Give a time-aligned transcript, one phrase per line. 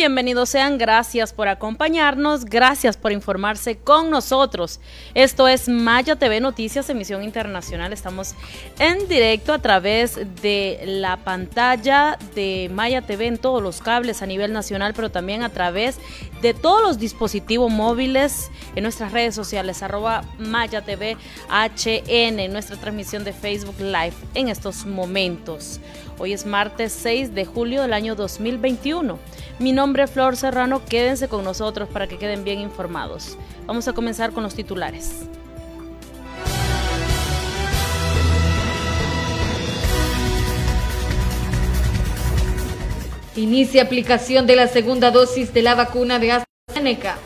[0.00, 0.78] Bienvenidos sean.
[0.78, 2.46] Gracias por acompañarnos.
[2.46, 4.80] Gracias por informarse con nosotros.
[5.12, 7.92] Esto es Maya TV Noticias, emisión internacional.
[7.92, 8.34] Estamos
[8.78, 14.26] en directo a través de la pantalla de Maya TV en todos los cables a
[14.26, 15.98] nivel nacional, pero también a través
[16.42, 21.16] de todos los dispositivos móviles en nuestras redes sociales, arroba Maya TV
[21.48, 25.80] HN, nuestra transmisión de Facebook Live en estos momentos.
[26.18, 29.18] Hoy es martes 6 de julio del año 2021.
[29.58, 33.36] Mi nombre es Flor Serrano, quédense con nosotros para que queden bien informados.
[33.66, 35.26] Vamos a comenzar con los titulares.
[43.36, 47.16] Inicia aplicación de la segunda dosis de la vacuna de AstraZeneca.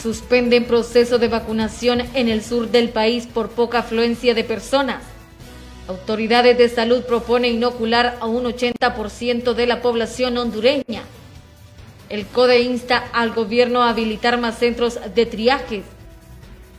[0.00, 5.02] Suspenden proceso de vacunación en el sur del país por poca afluencia de personas.
[5.88, 11.02] Autoridades de salud proponen inocular a un 80% de la población hondureña.
[12.10, 15.82] El CODE insta al gobierno a habilitar más centros de triajes.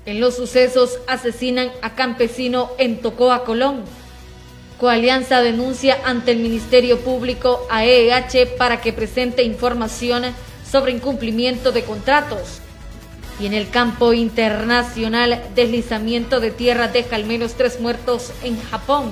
[0.06, 3.84] En los sucesos asesinan a campesino en Tocoa, Colón.
[4.86, 10.25] Coalianza denuncia ante el Ministerio Público a EEH para que presente información
[10.64, 12.59] sobre incumplimiento de contratos.
[13.39, 19.09] Y en el campo internacional, deslizamiento de tierra deja al menos tres muertos en Japón.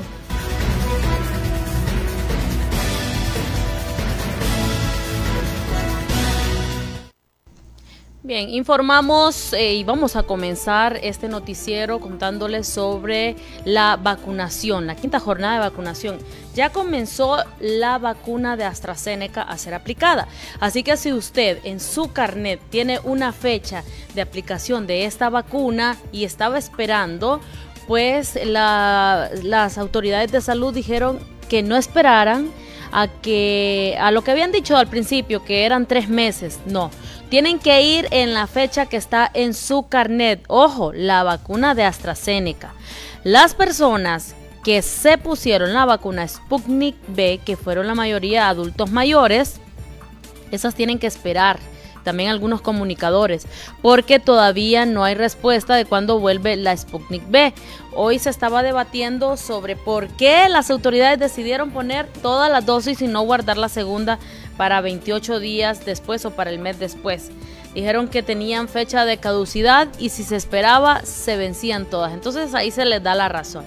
[8.25, 13.35] Bien, informamos eh, y vamos a comenzar este noticiero contándoles sobre
[13.65, 16.19] la vacunación, la quinta jornada de vacunación.
[16.55, 20.29] Ya comenzó la vacuna de AstraZeneca a ser aplicada.
[20.61, 23.83] Así que si usted en su carnet tiene una fecha
[24.15, 27.41] de aplicación de esta vacuna y estaba esperando,
[27.89, 31.19] pues las autoridades de salud dijeron
[31.49, 32.49] que no esperaran
[32.93, 36.89] a que a lo que habían dicho al principio que eran tres meses, no
[37.33, 40.43] tienen que ir en la fecha que está en su carnet.
[40.49, 42.75] Ojo, la vacuna de AstraZeneca.
[43.23, 49.59] Las personas que se pusieron la vacuna Sputnik B, que fueron la mayoría adultos mayores,
[50.51, 51.57] esas tienen que esperar
[52.03, 53.47] también algunos comunicadores,
[53.81, 57.53] porque todavía no hay respuesta de cuándo vuelve la Sputnik B.
[57.95, 63.07] Hoy se estaba debatiendo sobre por qué las autoridades decidieron poner todas las dosis y
[63.07, 64.19] no guardar la segunda
[64.57, 67.31] para 28 días después o para el mes después.
[67.73, 72.13] Dijeron que tenían fecha de caducidad y si se esperaba se vencían todas.
[72.13, 73.65] Entonces ahí se les da la razón.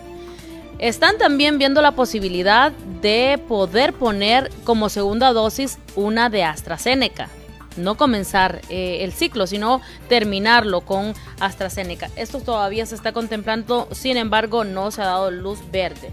[0.79, 2.71] Están también viendo la posibilidad
[3.01, 7.29] de poder poner como segunda dosis una de AstraZeneca.
[7.77, 12.11] No comenzar eh, el ciclo, sino terminarlo con AstraZeneca.
[12.17, 16.13] Esto todavía se está contemplando, sin embargo no se ha dado luz verde.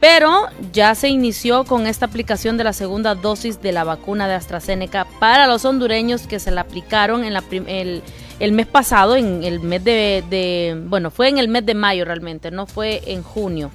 [0.00, 4.34] Pero ya se inició con esta aplicación de la segunda dosis de la vacuna de
[4.34, 7.34] AstraZeneca para los hondureños que se la aplicaron en
[8.38, 12.50] el, mes pasado, en el mes de, bueno, fue en el mes de mayo realmente,
[12.50, 13.70] no fue en junio.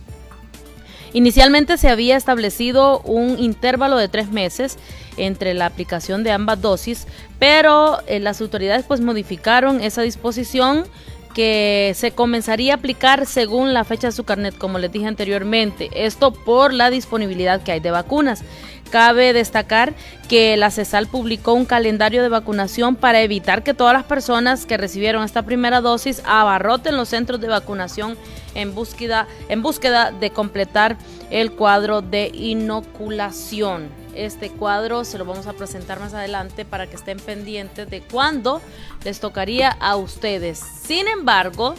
[1.14, 4.78] Inicialmente se había establecido un intervalo de tres meses
[5.18, 7.08] entre la aplicación de ambas dosis,
[7.40, 10.86] pero eh, las autoridades pues modificaron esa disposición
[11.34, 15.90] que se comenzaría a aplicar según la fecha de su carnet, como les dije anteriormente.
[15.94, 18.44] Esto por la disponibilidad que hay de vacunas.
[18.90, 19.94] Cabe destacar
[20.28, 24.78] que la CESAL publicó un calendario de vacunación para evitar que todas las personas que
[24.78, 28.18] recibieron esta primera dosis abarroten los centros de vacunación
[28.56, 30.98] en búsqueda, en búsqueda de completar
[31.30, 33.99] el cuadro de inoculación.
[34.20, 38.62] Este cuadro se lo vamos a presentar más adelante para que estén pendientes de cuándo
[39.06, 40.60] les tocaría a ustedes.
[40.60, 41.74] Sin embargo,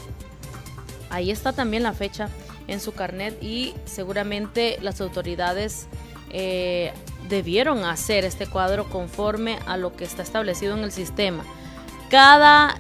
[1.10, 2.31] ahí está también la fecha
[2.66, 5.87] en su carnet y seguramente las autoridades
[6.31, 6.94] eh,
[7.28, 11.44] debieron hacer este cuadro conforme a lo que está establecido en el sistema.
[12.08, 12.75] Cada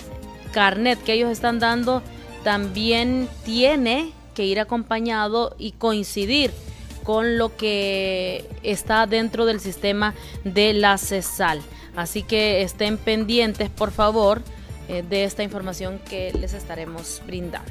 [0.52, 2.02] carnet que ellos están dando
[2.44, 6.50] también tiene que ir acompañado y coincidir
[7.02, 10.14] con lo que está dentro del sistema
[10.44, 11.60] de la CESAL.
[11.96, 14.42] Así que estén pendientes, por favor,
[14.88, 17.70] eh, de esta información que les estaremos brindando.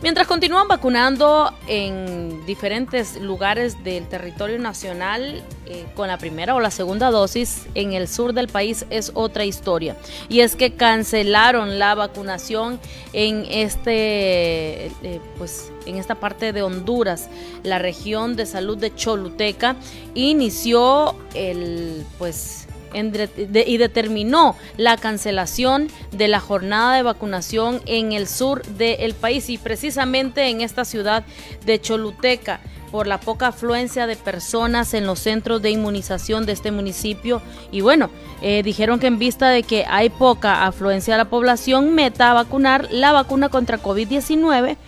[0.00, 6.70] Mientras continúan vacunando en diferentes lugares del territorio nacional eh, con la primera o la
[6.70, 9.96] segunda dosis, en el sur del país es otra historia.
[10.28, 12.78] Y es que cancelaron la vacunación
[13.12, 17.28] en este, eh, pues, en esta parte de Honduras,
[17.64, 19.74] la región de salud de Choluteca
[20.14, 28.64] inició el, pues, y determinó la cancelación de la jornada de vacunación en el sur
[28.64, 31.24] del país y precisamente en esta ciudad
[31.64, 32.60] de Choluteca.
[32.90, 37.42] por la poca afluencia de personas en los centros de inmunización de este municipio.
[37.70, 38.08] Y bueno,
[38.40, 42.32] eh, dijeron que en vista de que hay poca afluencia de la población, meta a
[42.32, 44.78] vacunar la vacuna contra COVID-19,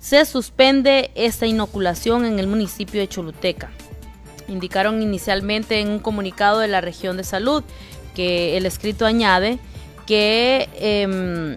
[0.00, 3.70] se suspende esta inoculación en el municipio de Choluteca.
[4.50, 7.64] Indicaron inicialmente en un comunicado de la región de salud
[8.14, 9.58] que el escrito añade
[10.06, 10.68] que...
[10.74, 11.56] Em,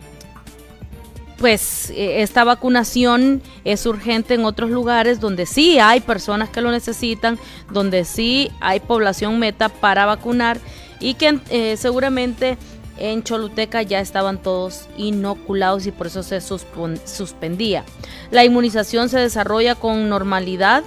[1.43, 6.71] pues eh, esta vacunación es urgente en otros lugares donde sí hay personas que lo
[6.71, 7.37] necesitan,
[7.69, 10.57] donde sí hay población meta para vacunar
[11.01, 12.57] y que eh, seguramente
[12.97, 17.83] en Choluteca ya estaban todos inoculados y por eso se suspendía.
[18.31, 20.85] La inmunización se desarrolla con normalidad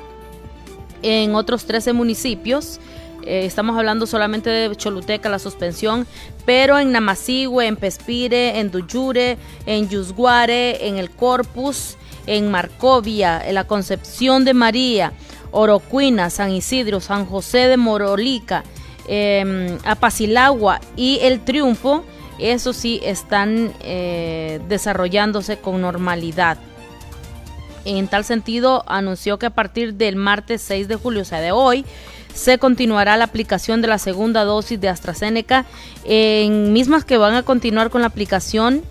[1.06, 2.80] en otros 13 municipios
[3.26, 6.06] eh, estamos hablando solamente de Choluteca, la suspensión,
[6.44, 9.36] pero en Namasigüe, en Pespire, en Duyure,
[9.66, 11.96] en Yusguare, en el Corpus,
[12.28, 15.12] en Marcovia, en la Concepción de María,
[15.50, 18.62] Orocuina, San Isidro, San José de Morolica,
[19.08, 22.04] eh, Apacilagua y El Triunfo,
[22.38, 26.58] eso sí están eh, desarrollándose con normalidad.
[27.86, 31.52] En tal sentido, anunció que a partir del martes 6 de julio, o sea, de
[31.52, 31.84] hoy,
[32.34, 35.64] se continuará la aplicación de la segunda dosis de AstraZeneca,
[36.04, 38.82] en mismas que van a continuar con la aplicación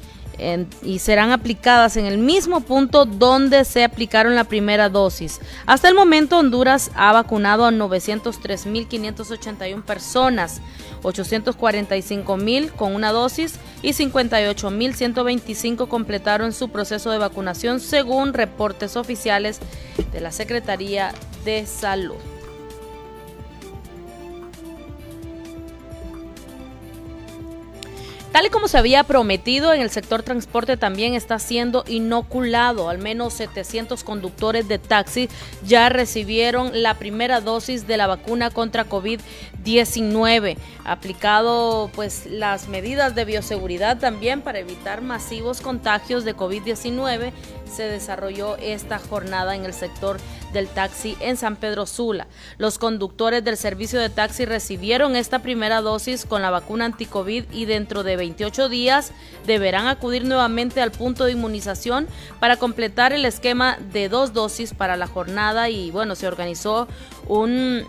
[0.84, 5.42] y serán aplicadas en el mismo punto donde se aplicaron la primera dosis.
[5.66, 10.62] Hasta el momento Honduras ha vacunado a 903.581 personas,
[11.04, 19.60] 845.000 con una dosis y 58.125 completaron su proceso de vacunación según reportes oficiales
[20.12, 21.12] de la Secretaría
[21.44, 22.35] de Salud.
[28.36, 32.90] Tal y como se había prometido, en el sector transporte también está siendo inoculado.
[32.90, 35.30] Al menos 700 conductores de taxi
[35.66, 40.58] ya recibieron la primera dosis de la vacuna contra COVID-19.
[40.84, 47.32] Aplicado pues las medidas de bioseguridad también para evitar masivos contagios de COVID-19,
[47.74, 50.18] se desarrolló esta jornada en el sector
[50.56, 52.26] del taxi en San Pedro Sula.
[52.58, 57.66] Los conductores del servicio de taxi recibieron esta primera dosis con la vacuna anticovid y
[57.66, 59.12] dentro de 28 días
[59.46, 62.08] deberán acudir nuevamente al punto de inmunización
[62.40, 66.88] para completar el esquema de dos dosis para la jornada y bueno, se organizó
[67.28, 67.84] un,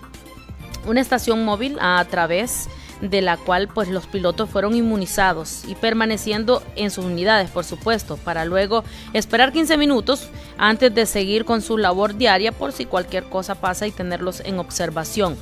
[0.87, 6.63] una estación móvil a través de la cual pues los pilotos fueron inmunizados y permaneciendo
[6.77, 10.29] en sus unidades, por supuesto, para luego esperar 15 minutos
[10.59, 14.59] antes de seguir con su labor diaria por si cualquier cosa pasa y tenerlos en
[14.59, 15.37] observación.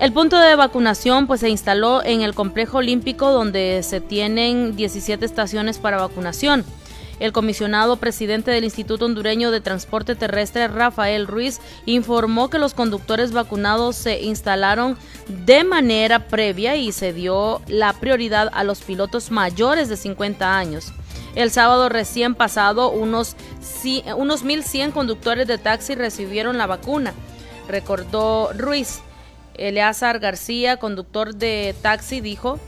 [0.00, 5.24] El punto de vacunación pues se instaló en el complejo olímpico donde se tienen 17
[5.24, 6.64] estaciones para vacunación.
[7.20, 13.32] El comisionado presidente del Instituto Hondureño de Transporte Terrestre, Rafael Ruiz, informó que los conductores
[13.32, 14.96] vacunados se instalaron
[15.28, 20.92] de manera previa y se dio la prioridad a los pilotos mayores de 50 años.
[21.34, 23.36] El sábado recién pasado, unos,
[24.16, 27.14] unos 1.100 conductores de taxi recibieron la vacuna,
[27.68, 29.00] recordó Ruiz.
[29.54, 32.58] Eleazar García, conductor de taxi, dijo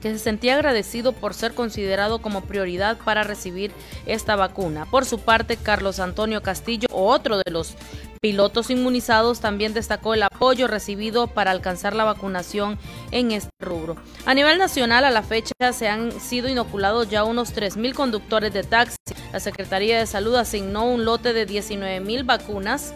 [0.00, 3.72] que se sentía agradecido por ser considerado como prioridad para recibir
[4.06, 4.86] esta vacuna.
[4.86, 7.74] Por su parte, Carlos Antonio Castillo, otro de los
[8.20, 12.78] pilotos inmunizados, también destacó el apoyo recibido para alcanzar la vacunación
[13.10, 13.96] en este rubro.
[14.26, 18.64] A nivel nacional, a la fecha se han sido inoculados ya unos 3.000 conductores de
[18.64, 18.96] taxi.
[19.32, 22.92] La Secretaría de Salud asignó un lote de 19.000 vacunas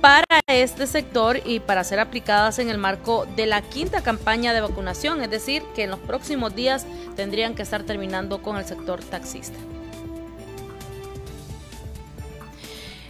[0.00, 4.60] para este sector y para ser aplicadas en el marco de la quinta campaña de
[4.60, 6.86] vacunación, es decir, que en los próximos días
[7.16, 9.58] tendrían que estar terminando con el sector taxista.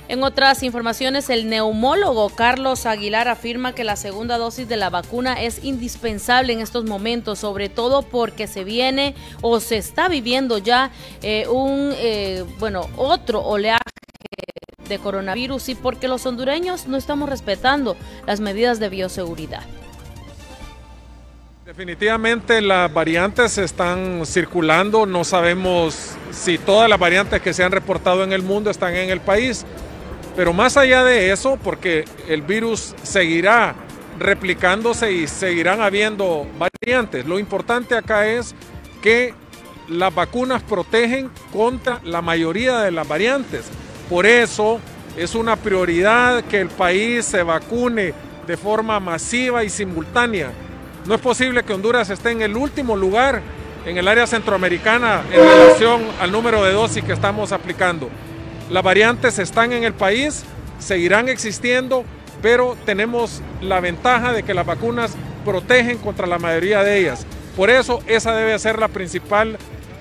[0.08, 5.42] En otras informaciones, el neumólogo Carlos Aguilar afirma que la segunda dosis de la vacuna
[5.42, 10.90] es indispensable en estos momentos, sobre todo porque se viene o se está viviendo ya
[11.20, 13.82] eh, un, eh, bueno, otro oleaje
[14.88, 19.62] de coronavirus y porque los hondureños no estamos respetando las medidas de bioseguridad.
[21.68, 28.24] Definitivamente las variantes están circulando, no sabemos si todas las variantes que se han reportado
[28.24, 29.66] en el mundo están en el país,
[30.34, 33.74] pero más allá de eso, porque el virus seguirá
[34.18, 38.54] replicándose y seguirán habiendo variantes, lo importante acá es
[39.02, 39.34] que
[39.88, 43.66] las vacunas protegen contra la mayoría de las variantes.
[44.08, 44.80] Por eso
[45.16, 48.14] es una prioridad que el país se vacune
[48.46, 50.50] de forma masiva y simultánea.
[51.06, 53.42] No es posible que Honduras esté en el último lugar
[53.84, 58.08] en el área centroamericana en relación al número de dosis que estamos aplicando.
[58.70, 60.44] Las variantes están en el país,
[60.78, 62.04] seguirán existiendo,
[62.42, 67.26] pero tenemos la ventaja de que las vacunas protegen contra la mayoría de ellas.
[67.56, 69.58] Por eso esa debe ser la principal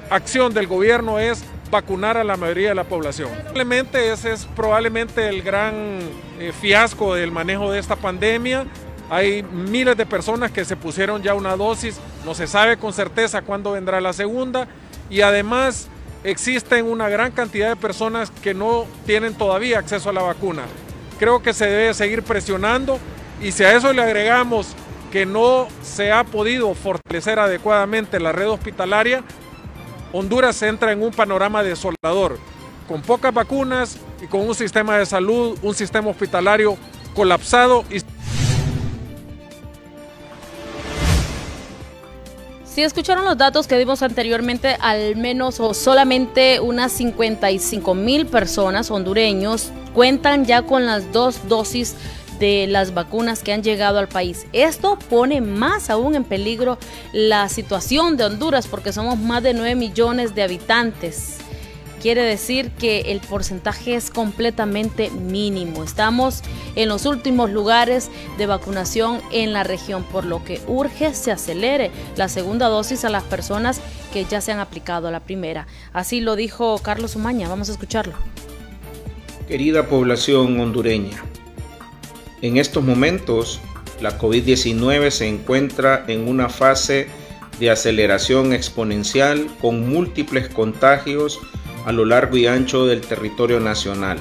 [0.09, 3.29] acción del gobierno, es vacunar a la mayoría de la población.
[3.33, 5.99] Probablemente ese es probablemente el gran
[6.39, 8.65] eh, fiasco del manejo de esta pandemia.
[9.09, 13.41] Hay miles de personas que se pusieron ya una dosis, no se sabe con certeza
[13.41, 14.67] cuándo vendrá la segunda
[15.09, 15.87] y además
[16.23, 20.63] existen una gran cantidad de personas que no tienen todavía acceso a la vacuna.
[21.19, 22.99] Creo que se debe seguir presionando
[23.41, 24.75] y si a eso le agregamos
[25.11, 29.23] que no se ha podido fortalecer adecuadamente la red hospitalaria,
[30.13, 32.39] Honduras entra en un panorama desolador,
[32.87, 36.77] con pocas vacunas y con un sistema de salud, un sistema hospitalario
[37.13, 38.01] colapsado y
[42.77, 48.91] Si escucharon los datos que dimos anteriormente, al menos o solamente unas 55 mil personas
[48.91, 51.95] hondureños cuentan ya con las dos dosis
[52.39, 54.45] de las vacunas que han llegado al país.
[54.53, 56.77] Esto pone más aún en peligro
[57.13, 61.37] la situación de Honduras porque somos más de 9 millones de habitantes.
[62.01, 65.83] Quiere decir que el porcentaje es completamente mínimo.
[65.83, 66.43] Estamos
[66.75, 71.89] en los últimos lugares de vacunación en la región, por lo que urge se acelere
[72.15, 73.81] la segunda dosis a las personas
[74.13, 75.65] que ya se han aplicado la primera.
[75.91, 77.49] Así lo dijo Carlos Umaña.
[77.49, 78.13] Vamos a escucharlo.
[79.47, 81.23] Querida población hondureña,
[82.41, 83.59] en estos momentos
[84.01, 87.07] la COVID-19 se encuentra en una fase
[87.59, 91.39] de aceleración exponencial con múltiples contagios
[91.85, 94.19] a lo largo y ancho del territorio nacional.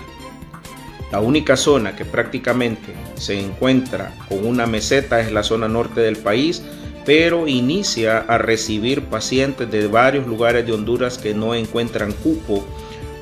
[1.13, 6.17] La única zona que prácticamente se encuentra con una meseta es la zona norte del
[6.17, 6.63] país,
[7.05, 12.67] pero inicia a recibir pacientes de varios lugares de Honduras que no encuentran cupo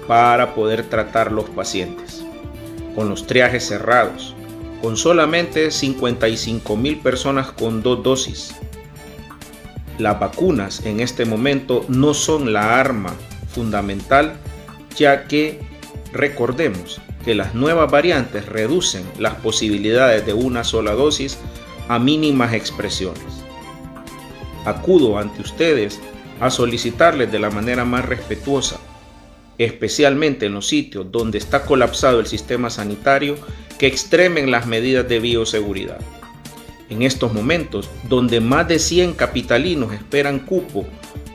[0.07, 2.25] para poder tratar los pacientes.
[2.95, 4.34] Con los triajes cerrados,
[4.85, 8.55] con solamente 55 mil personas con dos dosis.
[9.97, 13.15] Las vacunas en este momento no son la arma
[13.49, 14.35] fundamental,
[14.95, 15.59] ya que
[16.13, 21.39] recordemos que las nuevas variantes reducen las posibilidades de una sola dosis
[21.89, 23.43] a mínimas expresiones.
[24.67, 25.99] Acudo ante ustedes
[26.41, 28.77] a solicitarles de la manera más respetuosa,
[29.59, 33.37] especialmente en los sitios donde está colapsado el sistema sanitario,
[33.79, 35.99] que extremen las medidas de bioseguridad.
[36.91, 40.87] En estos momentos, donde más de 100 capitalinos esperan cupo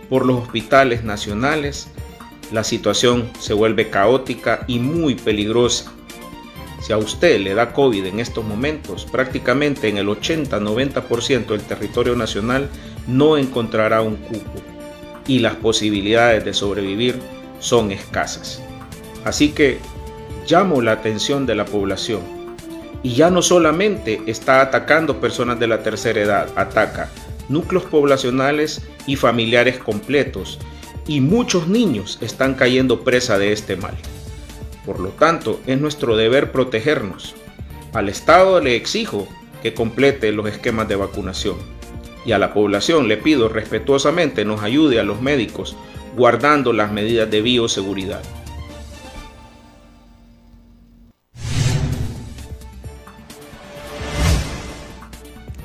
[0.09, 1.88] por los hospitales nacionales,
[2.51, 5.91] la situación se vuelve caótica y muy peligrosa.
[6.81, 12.15] Si a usted le da COVID en estos momentos, prácticamente en el 80-90% del territorio
[12.15, 12.69] nacional
[13.05, 14.61] no encontrará un cupo
[15.27, 17.19] y las posibilidades de sobrevivir
[17.59, 18.61] son escasas.
[19.25, 19.79] Así que
[20.47, 22.21] llamo la atención de la población
[23.03, 27.09] y ya no solamente está atacando personas de la tercera edad, ataca
[27.47, 30.59] núcleos poblacionales y familiares completos
[31.07, 33.95] y muchos niños están cayendo presa de este mal.
[34.85, 37.35] Por lo tanto, es nuestro deber protegernos.
[37.93, 39.27] Al Estado le exijo
[39.61, 41.57] que complete los esquemas de vacunación
[42.25, 45.75] y a la población le pido respetuosamente nos ayude a los médicos
[46.19, 48.21] guardando las medidas de bioseguridad.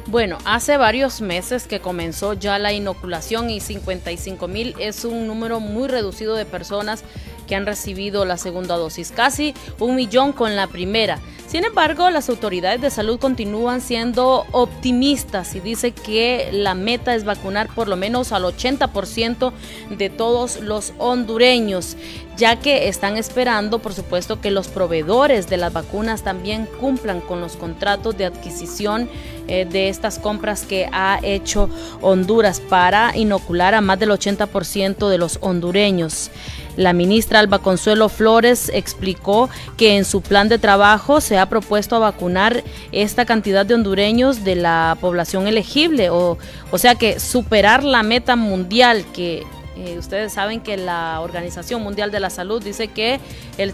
[0.06, 5.58] Bueno, hace varios meses que comenzó ya la inoculación y 55 mil es un número
[5.58, 7.02] muy reducido de personas
[7.46, 11.18] que han recibido la segunda dosis, casi un millón con la primera.
[11.46, 17.24] Sin embargo, las autoridades de salud continúan siendo optimistas y dice que la meta es
[17.24, 19.52] vacunar por lo menos al 80%
[19.96, 21.96] de todos los hondureños,
[22.36, 27.40] ya que están esperando, por supuesto, que los proveedores de las vacunas también cumplan con
[27.40, 29.08] los contratos de adquisición
[29.46, 31.68] eh, de estas compras que ha hecho
[32.00, 36.30] Honduras para inocular a más del 80% de los hondureños.
[36.76, 42.00] La ministra Alba Consuelo Flores explicó que en su plan de trabajo se ha propuesto
[42.00, 46.38] vacunar esta cantidad de hondureños de la población elegible, o,
[46.76, 49.44] sea que superar la meta mundial que
[49.76, 53.20] eh, ustedes saben que la Organización Mundial de la Salud dice que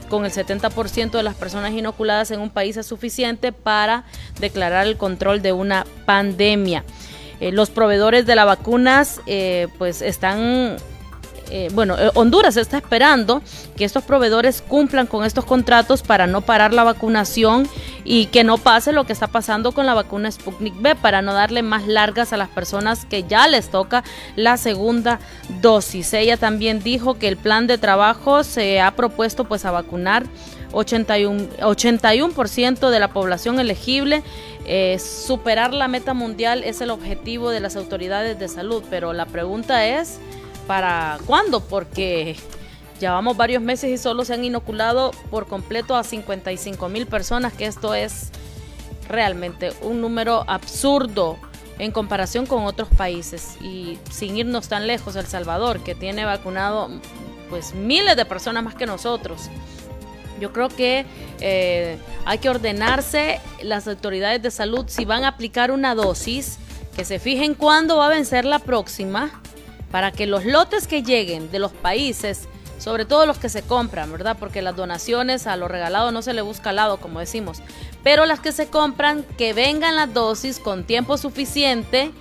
[0.09, 4.05] con el 70% de las personas inoculadas en un país es suficiente para
[4.39, 6.85] declarar el control de una pandemia.
[7.41, 10.77] Eh, los proveedores de las vacunas eh, pues están
[11.51, 13.43] eh, bueno, eh, Honduras está esperando
[13.77, 17.69] que estos proveedores cumplan con estos contratos para no parar la vacunación
[18.05, 21.33] y que no pase lo que está pasando con la vacuna Sputnik B, para no
[21.33, 24.05] darle más largas a las personas que ya les toca
[24.37, 25.19] la segunda
[25.61, 26.13] dosis.
[26.15, 30.25] Ella también dijo que el plan de trabajo se ha propuesto pues a vacunar
[30.73, 34.23] 81%, 81 de la población elegible.
[34.67, 39.27] Eh, superar la meta mundial es el objetivo de las autoridades de salud, pero la
[39.27, 40.21] pregunta es,
[40.71, 41.59] ¿para cuándo?
[41.59, 42.37] Porque
[43.01, 47.67] llevamos varios meses y solo se han inoculado por completo a 55 mil personas, que
[47.67, 48.31] esto es
[49.09, 51.39] realmente un número absurdo
[51.81, 56.89] en comparación con otros países y sin irnos tan lejos, El Salvador, que tiene vacunado
[57.49, 59.51] pues miles de personas más que nosotros.
[60.39, 61.05] Yo creo que
[61.41, 66.59] eh, hay que ordenarse las autoridades de salud si van a aplicar una dosis,
[66.95, 69.40] que se fijen cuándo va a vencer la próxima,
[69.91, 74.11] para que los lotes que lleguen de los países, sobre todo los que se compran,
[74.11, 74.37] ¿verdad?
[74.39, 77.59] Porque las donaciones a lo regalado no se le busca al lado, como decimos,
[78.03, 82.13] pero las que se compran, que vengan las dosis con tiempo suficiente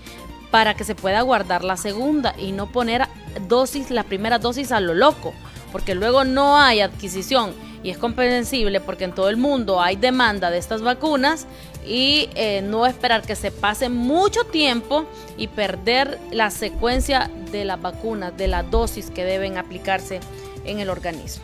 [0.52, 3.08] para que se pueda guardar la segunda y no poner
[3.48, 5.34] dosis, la primera dosis a lo loco,
[5.72, 10.50] porque luego no hay adquisición y es comprensible porque en todo el mundo hay demanda
[10.50, 11.46] de estas vacunas
[11.90, 15.06] y eh, no esperar que se pase mucho tiempo
[15.38, 20.20] y perder la secuencia de las vacunas, de la dosis que deben aplicarse
[20.66, 21.44] en el organismo.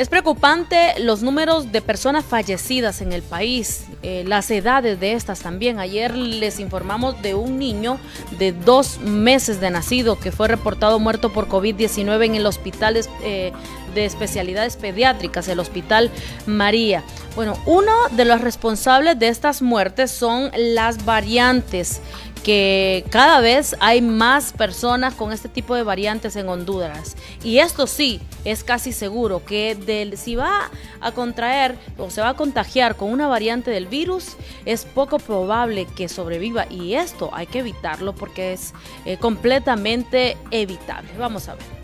[0.00, 5.40] Es preocupante los números de personas fallecidas en el país, eh, las edades de estas
[5.40, 5.78] también.
[5.78, 7.98] Ayer les informamos de un niño
[8.38, 13.52] de dos meses de nacido que fue reportado muerto por COVID-19 en el hospital eh,
[13.94, 16.10] de especialidades pediátricas, el Hospital
[16.46, 17.02] María.
[17.36, 22.00] Bueno, uno de los responsables de estas muertes son las variantes
[22.42, 27.16] que cada vez hay más personas con este tipo de variantes en Honduras.
[27.44, 32.30] Y esto sí, es casi seguro que del, si va a contraer o se va
[32.30, 36.66] a contagiar con una variante del virus, es poco probable que sobreviva.
[36.70, 38.72] Y esto hay que evitarlo porque es
[39.04, 41.10] eh, completamente evitable.
[41.18, 41.79] Vamos a ver.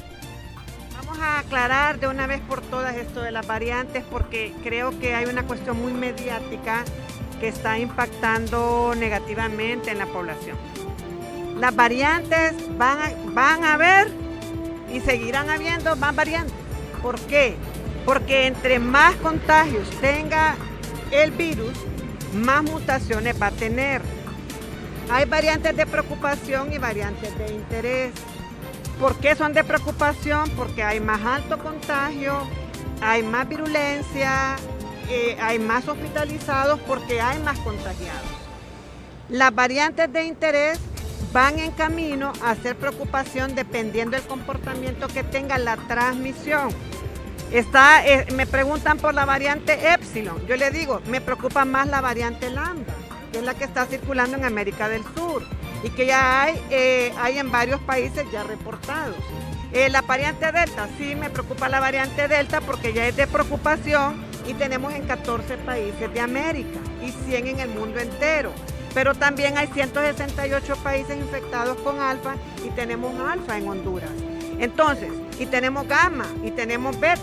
[1.27, 5.45] Aclarar de una vez por todas esto de las variantes porque creo que hay una
[5.45, 6.85] cuestión muy mediática
[7.41, 10.57] que está impactando negativamente en la población.
[11.59, 14.09] Las variantes van a, van a haber
[14.93, 16.55] y seguirán habiendo más variantes.
[17.03, 17.57] ¿Por qué?
[18.05, 20.55] Porque entre más contagios tenga
[21.11, 21.73] el virus,
[22.35, 24.03] más mutaciones va a tener.
[25.11, 28.13] Hay variantes de preocupación y variantes de interés.
[29.01, 30.49] ¿Por qué son de preocupación?
[30.51, 32.47] Porque hay más alto contagio,
[33.03, 34.57] hay más virulencia,
[35.11, 38.29] eh, hay más hospitalizados porque hay más contagiados.
[39.29, 40.79] Las variantes de interés
[41.33, 46.71] van en camino a ser preocupación dependiendo del comportamiento que tenga la transmisión.
[47.53, 50.47] Eh, me preguntan por la variante Epsilon.
[50.47, 52.95] Yo le digo, me preocupa más la variante Lambda,
[53.31, 55.43] que es la que está circulando en América del Sur
[55.83, 59.17] y que ya hay, eh, hay en varios países ya reportados.
[59.91, 64.55] la variante Delta, sí me preocupa la variante Delta porque ya es de preocupación y
[64.55, 68.53] tenemos en 14 países de América y 100 en el mundo entero.
[68.95, 74.11] Pero también hay 168 países infectados con alfa y tenemos alfa en Honduras.
[74.59, 77.21] Entonces, y tenemos gamma y tenemos beta.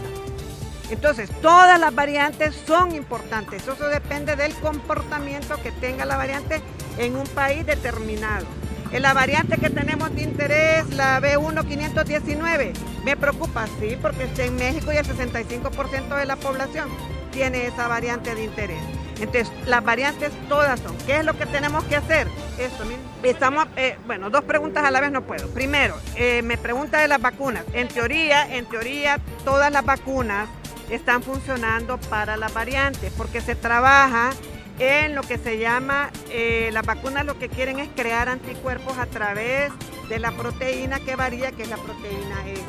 [0.93, 3.63] Entonces, todas las variantes son importantes.
[3.63, 6.61] Eso depende del comportamiento que tenga la variante
[6.99, 8.45] en un país determinado.
[8.91, 14.55] En la variante que tenemos de interés, la B1519, me preocupa, sí, porque está en
[14.55, 16.89] México y el 65% de la población
[17.31, 18.83] tiene esa variante de interés.
[19.19, 20.95] Entonces, las variantes todas son.
[21.07, 22.27] ¿Qué es lo que tenemos que hacer?
[22.59, 23.01] Esto, miren.
[23.23, 25.47] Estamos, eh, bueno, dos preguntas a la vez no puedo.
[25.49, 27.63] Primero, eh, me pregunta de las vacunas.
[27.73, 30.47] En teoría, en teoría, todas las vacunas
[30.89, 34.31] están funcionando para las variantes, porque se trabaja
[34.79, 39.05] en lo que se llama, eh, las vacunas lo que quieren es crear anticuerpos a
[39.05, 39.71] través
[40.09, 42.63] de la proteína que varía, que es la proteína S.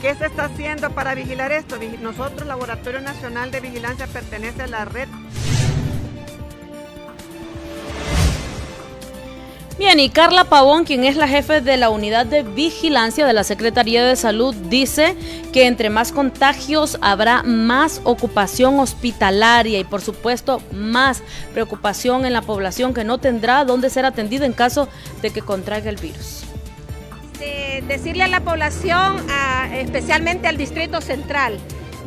[0.00, 1.76] ¿Qué se está haciendo para vigilar esto?
[2.00, 5.08] Nosotros, Laboratorio Nacional de Vigilancia, pertenece a la red
[9.78, 13.42] Bien, y Carla Pavón, quien es la jefe de la unidad de vigilancia de la
[13.42, 15.16] Secretaría de Salud, dice
[15.52, 22.42] que entre más contagios habrá más ocupación hospitalaria y por supuesto más preocupación en la
[22.42, 24.88] población que no tendrá dónde ser atendida en caso
[25.22, 26.44] de que contraiga el virus
[27.86, 29.16] decirle a la población,
[29.72, 31.58] especialmente al Distrito Central,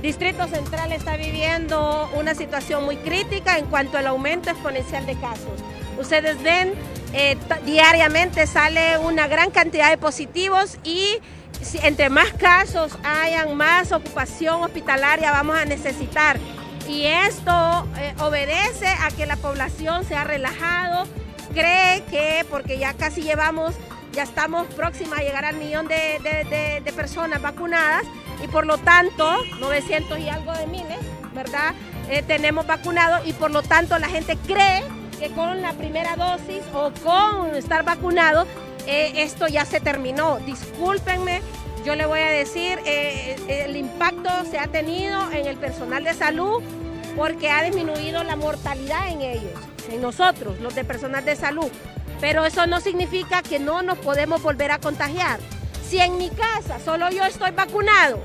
[0.01, 5.63] Distrito Central está viviendo una situación muy crítica en cuanto al aumento exponencial de casos.
[5.99, 6.73] Ustedes ven,
[7.17, 11.17] eh, diariamente sale una gran cantidad de positivos y
[11.81, 16.37] entre más casos hayan, más ocupación hospitalaria vamos a necesitar.
[16.89, 21.07] Y esto eh, obedece a que la población se ha relajado,
[21.53, 23.75] cree que porque ya casi llevamos
[24.11, 28.03] ya estamos próxima a llegar al millón de, personas vacunadas
[28.43, 30.99] y por lo tanto 900 y algo de miles,
[31.33, 31.73] ¿verdad?
[32.09, 34.83] Eh, tenemos vacunados y por lo tanto la gente cree
[35.19, 38.45] que con la primera dosis o con estar vacunado
[38.87, 40.39] eh, esto ya se terminó.
[40.39, 41.41] Discúlpenme,
[41.85, 46.13] yo le voy a decir, eh, el impacto se ha tenido en el personal de
[46.13, 46.61] salud
[47.15, 51.71] porque ha disminuido la mortalidad en ellos, en nosotros, los de personal de salud.
[52.19, 55.39] Pero eso no significa que no nos podemos volver a contagiar.
[55.87, 58.19] Si en mi casa solo yo estoy vacunado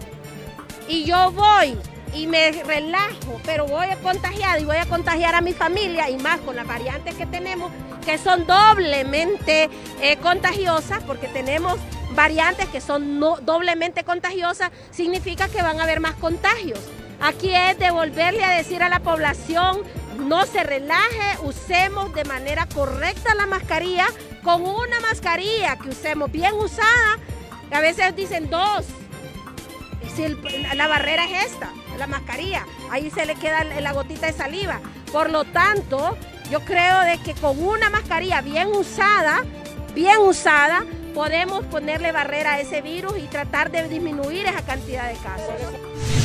[0.88, 1.76] y yo voy
[2.14, 6.16] y me relajo, pero voy a contagiar y voy a contagiar a mi familia y
[6.18, 7.70] más con las variantes que tenemos,
[8.04, 9.70] que son doblemente
[10.00, 11.78] eh, contagiosas, porque tenemos
[12.14, 16.80] variantes que son doblemente contagiosas, significa que van a haber más contagios.
[17.20, 19.82] Aquí es devolverle a decir a la población,
[20.18, 24.06] no se relaje, usemos de manera correcta la mascarilla,
[24.42, 27.18] con una mascarilla que usemos bien usada,
[27.70, 28.86] a veces dicen dos,
[30.74, 34.80] la barrera es esta, la mascarilla, ahí se le queda la gotita de saliva.
[35.12, 36.16] Por lo tanto,
[36.50, 39.44] yo creo de que con una mascarilla bien usada,
[39.94, 45.16] bien usada, podemos ponerle barrera a ese virus y tratar de disminuir esa cantidad de
[45.16, 46.19] casos.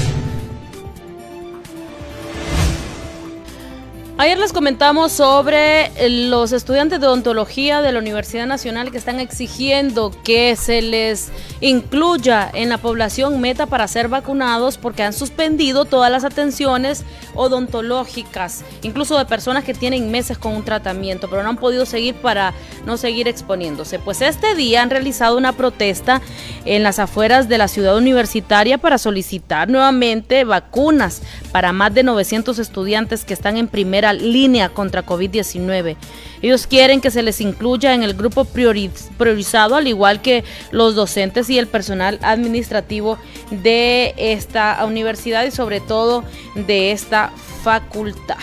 [4.18, 5.92] Ayer les comentamos sobre
[6.30, 12.50] los estudiantes de odontología de la Universidad Nacional que están exigiendo que se les incluya
[12.54, 19.18] en la población meta para ser vacunados porque han suspendido todas las atenciones odontológicas, incluso
[19.18, 22.54] de personas que tienen meses con un tratamiento, pero no han podido seguir para
[22.86, 24.00] no seguir exponiéndose.
[24.00, 26.22] Pues este día han realizado una protesta
[26.64, 32.60] en las afueras de la ciudad universitaria para solicitar nuevamente vacunas para más de 900
[32.60, 35.96] estudiantes que están en primera línea contra COVID-19.
[36.42, 41.50] Ellos quieren que se les incluya en el grupo priorizado, al igual que los docentes
[41.50, 43.18] y el personal administrativo
[43.50, 46.24] de esta universidad y sobre todo
[46.56, 47.32] de esta
[47.64, 48.38] facultad.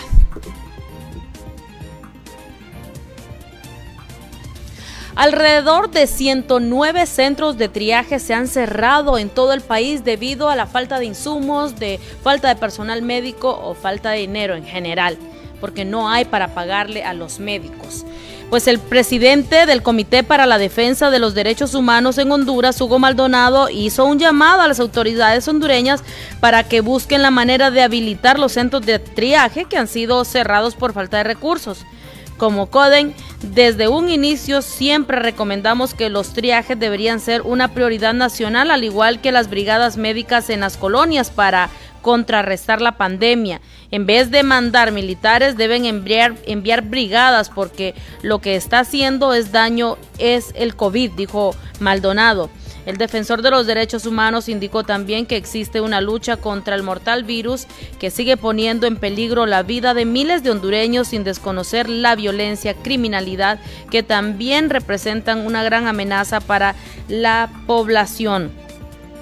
[5.15, 10.55] Alrededor de 109 centros de triaje se han cerrado en todo el país debido a
[10.55, 15.17] la falta de insumos, de falta de personal médico o falta de dinero en general
[15.63, 18.03] porque no hay para pagarle a los médicos.
[18.49, 22.99] Pues el presidente del Comité para la Defensa de los Derechos Humanos en Honduras, Hugo
[22.99, 26.03] Maldonado, hizo un llamado a las autoridades hondureñas
[26.41, 30.75] para que busquen la manera de habilitar los centros de triaje que han sido cerrados
[30.75, 31.85] por falta de recursos.
[32.35, 38.69] Como CODEN, desde un inicio siempre recomendamos que los triajes deberían ser una prioridad nacional,
[38.69, 41.69] al igual que las brigadas médicas en las colonias para
[42.03, 43.61] contrarrestar la pandemia.
[43.89, 49.51] En vez de mandar militares, deben enviar, enviar brigadas porque lo que está haciendo es
[49.51, 52.51] daño, es el COVID, dijo Maldonado.
[52.85, 57.23] El defensor de los derechos humanos indicó también que existe una lucha contra el mortal
[57.23, 57.65] virus
[57.97, 62.73] que sigue poniendo en peligro la vida de miles de hondureños sin desconocer la violencia,
[62.73, 66.75] criminalidad que también representan una gran amenaza para
[67.07, 68.62] la población.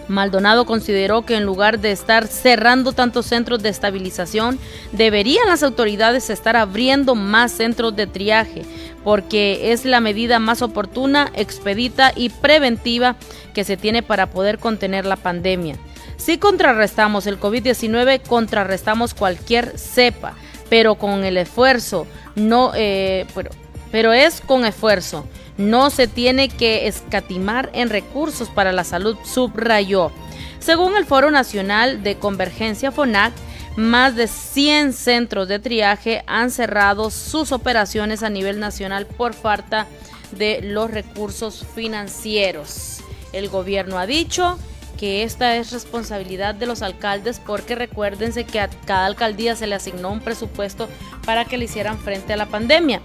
[0.07, 4.59] Maldonado consideró que en lugar de estar cerrando tantos centros de estabilización,
[4.91, 8.63] deberían las autoridades estar abriendo más centros de triaje,
[9.03, 13.15] porque es la medida más oportuna, expedita y preventiva
[13.53, 15.77] que se tiene para poder contener la pandemia.
[16.17, 20.35] Si contrarrestamos el COVID-19, contrarrestamos cualquier cepa,
[20.69, 23.49] pero con el esfuerzo, no, eh, pero,
[23.91, 25.25] pero es con esfuerzo
[25.61, 30.11] no se tiene que escatimar en recursos para la salud, subrayó.
[30.59, 33.33] Según el Foro Nacional de Convergencia FONAC,
[33.77, 39.87] más de 100 centros de triaje han cerrado sus operaciones a nivel nacional por falta
[40.31, 42.99] de los recursos financieros.
[43.31, 44.57] El gobierno ha dicho
[44.97, 49.75] que esta es responsabilidad de los alcaldes porque recuérdense que a cada alcaldía se le
[49.75, 50.89] asignó un presupuesto
[51.25, 53.01] para que le hicieran frente a la pandemia.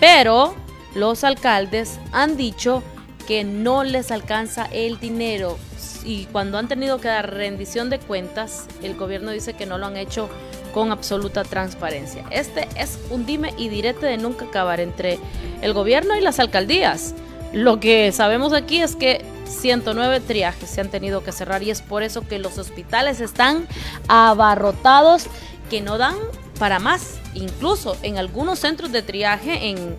[0.00, 0.54] Pero
[0.94, 2.82] los alcaldes han dicho
[3.26, 5.58] que no les alcanza el dinero
[6.04, 9.86] y cuando han tenido que dar rendición de cuentas, el gobierno dice que no lo
[9.86, 10.28] han hecho
[10.72, 12.24] con absoluta transparencia.
[12.30, 15.18] Este es un dime y direte de nunca acabar entre
[15.60, 17.14] el gobierno y las alcaldías.
[17.52, 21.82] Lo que sabemos aquí es que 109 triajes se han tenido que cerrar y es
[21.82, 23.66] por eso que los hospitales están
[24.08, 25.26] abarrotados
[25.70, 26.16] que no dan
[26.58, 27.18] para más.
[27.34, 29.96] Incluso en algunos centros de triaje en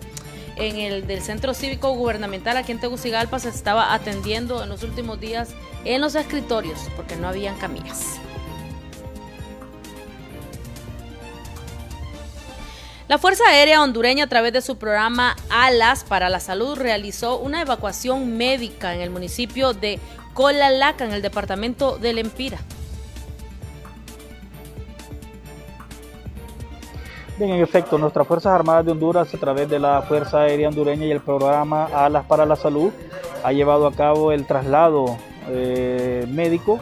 [0.56, 5.20] en el del Centro Cívico Gubernamental aquí en Tegucigalpa se estaba atendiendo en los últimos
[5.20, 5.50] días
[5.84, 8.20] en los escritorios porque no habían camillas.
[13.10, 17.60] La Fuerza Aérea Hondureña, a través de su programa Alas para la Salud, realizó una
[17.60, 19.98] evacuación médica en el municipio de
[20.32, 22.60] Colalaca, en el departamento del Empira.
[27.40, 31.06] Bien, en efecto, nuestras Fuerzas Armadas de Honduras, a través de la Fuerza Aérea Hondureña
[31.06, 32.92] y el programa Alas para la Salud,
[33.42, 35.16] ha llevado a cabo el traslado
[35.48, 36.80] eh, médico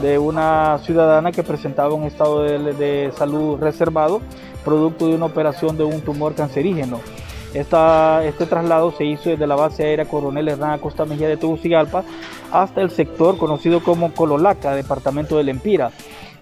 [0.00, 4.22] de una ciudadana que presentaba un estado de, salud reservado,
[4.64, 6.98] producto de una operación de un tumor cancerígeno.
[7.52, 12.04] este traslado se hizo desde la base aérea Coronel Hernán Acosta Mejía de Tegucigalpa
[12.50, 15.90] hasta el sector conocido como Cololaca, departamento de Lempira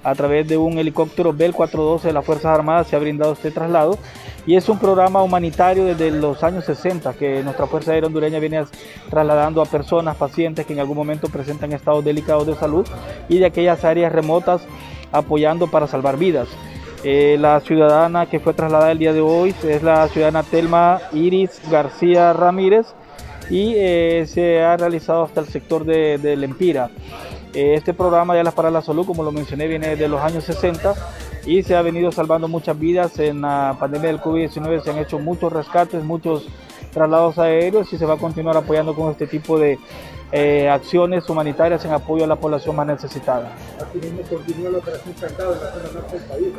[0.03, 3.51] a través de un helicóptero Bell 412 de las Fuerzas Armadas se ha brindado este
[3.51, 3.99] traslado
[4.47, 8.65] y es un programa humanitario desde los años 60 que nuestra Fuerza Aérea Hondureña viene
[9.11, 12.87] trasladando a personas, pacientes que en algún momento presentan estados delicados de salud
[13.29, 14.63] y de aquellas áreas remotas
[15.13, 16.49] apoyando para salvar vidas.
[17.05, 21.61] Eh, la ciudadana que fue trasladada el día de hoy es la ciudadana Telma Iris
[21.71, 22.87] García Ramírez
[23.51, 26.91] y eh, se ha realizado hasta el sector de, de Lempira.
[27.55, 30.95] Este programa de Alas para la Salud, como lo mencioné, viene de los años 60
[31.47, 33.19] y se ha venido salvando muchas vidas.
[33.19, 36.47] En la pandemia del COVID-19 se han hecho muchos rescates, muchos
[36.93, 39.79] traslados aéreos y se va a continuar apoyando con este tipo de
[40.31, 43.53] eh, acciones humanitarias en apoyo a la población más necesitada.
[43.81, 46.53] Asimismo, continúa la operación en la zona norte del país,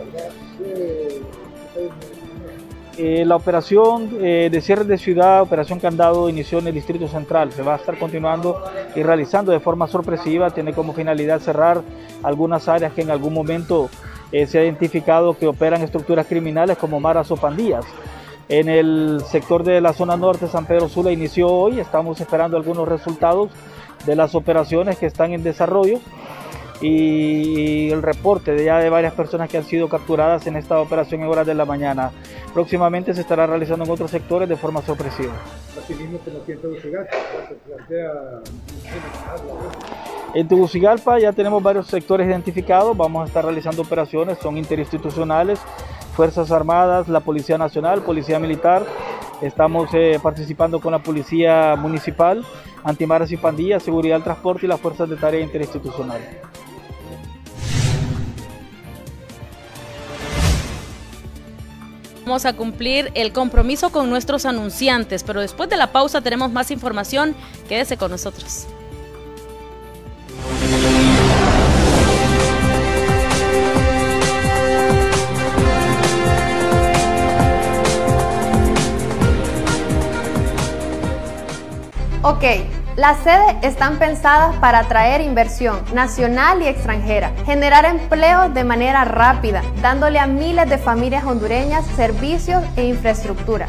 [2.99, 7.51] la operación eh, de cierre de ciudad, operación candado, inició en el Distrito Central.
[7.53, 8.61] Se va a estar continuando
[8.93, 10.49] y realizando de forma sorpresiva.
[10.51, 11.81] Tiene como finalidad cerrar
[12.23, 13.89] algunas áreas que en algún momento
[14.33, 17.85] eh, se ha identificado que operan estructuras criminales como maras o pandillas.
[18.49, 21.79] En el sector de la zona norte, San Pedro Sula inició hoy.
[21.79, 23.49] Estamos esperando algunos resultados
[24.05, 25.99] de las operaciones que están en desarrollo
[26.81, 31.21] y el reporte de ya de varias personas que han sido capturadas en esta operación
[31.21, 32.11] en horas de la mañana.
[32.53, 35.33] Próximamente se estará realizando en otros sectores de forma sorpresiva.
[40.33, 45.59] En Tegucigalpa ya tenemos varios sectores identificados, vamos a estar realizando operaciones, son interinstitucionales,
[46.15, 48.85] Fuerzas Armadas, la Policía Nacional, Policía Militar,
[49.41, 52.45] estamos eh, participando con la Policía Municipal,
[52.83, 56.19] Antimaras y Pandillas, Seguridad del Transporte y las Fuerzas de Tarea Interinstitucional.
[62.29, 66.69] Vamos a cumplir el compromiso con nuestros anunciantes, pero después de la pausa tenemos más
[66.69, 67.35] información.
[67.67, 68.67] Quédese con nosotros.
[83.09, 89.63] Las sedes están pensadas para atraer inversión nacional y extranjera, generar empleo de manera rápida,
[89.81, 93.65] dándole a miles de familias hondureñas servicios e infraestructura.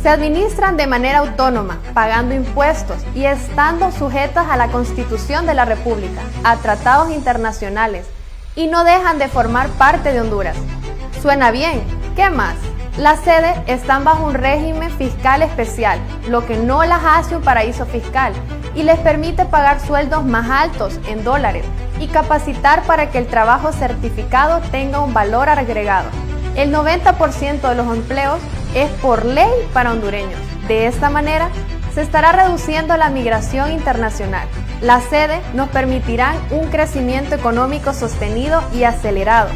[0.00, 5.64] Se administran de manera autónoma, pagando impuestos y estando sujetas a la Constitución de la
[5.64, 8.06] República, a tratados internacionales,
[8.54, 10.56] y no dejan de formar parte de Honduras.
[11.20, 11.82] Suena bien,
[12.14, 12.54] ¿qué más?
[12.98, 17.84] Las sedes están bajo un régimen fiscal especial, lo que no las hace un paraíso
[17.84, 18.32] fiscal
[18.76, 21.64] y les permite pagar sueldos más altos en dólares
[21.98, 26.08] y capacitar para que el trabajo certificado tenga un valor agregado.
[26.54, 28.38] El 90% de los empleos
[28.74, 30.38] es por ley para hondureños.
[30.68, 31.48] De esta manera,
[31.94, 34.46] se estará reduciendo la migración internacional.
[34.82, 39.48] Las sedes nos permitirán un crecimiento económico sostenido y acelerado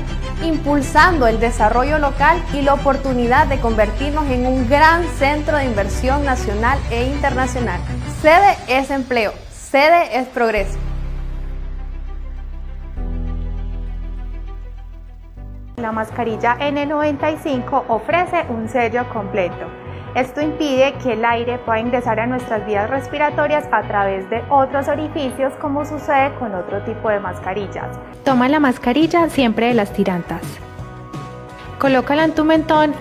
[0.43, 6.25] impulsando el desarrollo local y la oportunidad de convertirnos en un gran centro de inversión
[6.25, 7.81] nacional e internacional.
[8.21, 10.79] Sede es empleo, sede es progreso.
[15.77, 19.67] La mascarilla N95 ofrece un sello completo
[20.15, 24.89] esto impide que el aire pueda ingresar a nuestras vías respiratorias a través de otros
[24.89, 27.97] orificios como sucede con otro tipo de mascarillas.
[28.25, 30.43] Toma la mascarilla siempre de las tirantas.
[31.79, 32.93] Colócala en tu mentón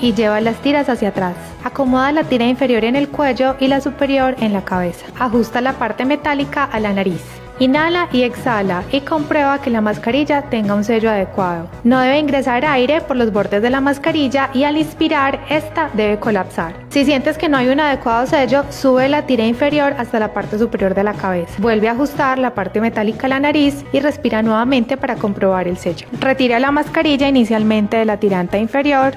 [0.00, 1.36] y lleva las tiras hacia atrás.
[1.64, 5.06] Acomoda la tira inferior en el cuello y la superior en la cabeza.
[5.18, 7.22] Ajusta la parte metálica a la nariz.
[7.60, 11.68] Inhala y exhala y comprueba que la mascarilla tenga un sello adecuado.
[11.84, 16.18] No debe ingresar aire por los bordes de la mascarilla y al inspirar esta debe
[16.18, 16.72] colapsar.
[16.88, 20.58] Si sientes que no hay un adecuado sello, sube la tira inferior hasta la parte
[20.58, 21.52] superior de la cabeza.
[21.58, 25.76] Vuelve a ajustar la parte metálica a la nariz y respira nuevamente para comprobar el
[25.76, 26.06] sello.
[26.18, 29.12] Retira la mascarilla inicialmente de la tiranta inferior,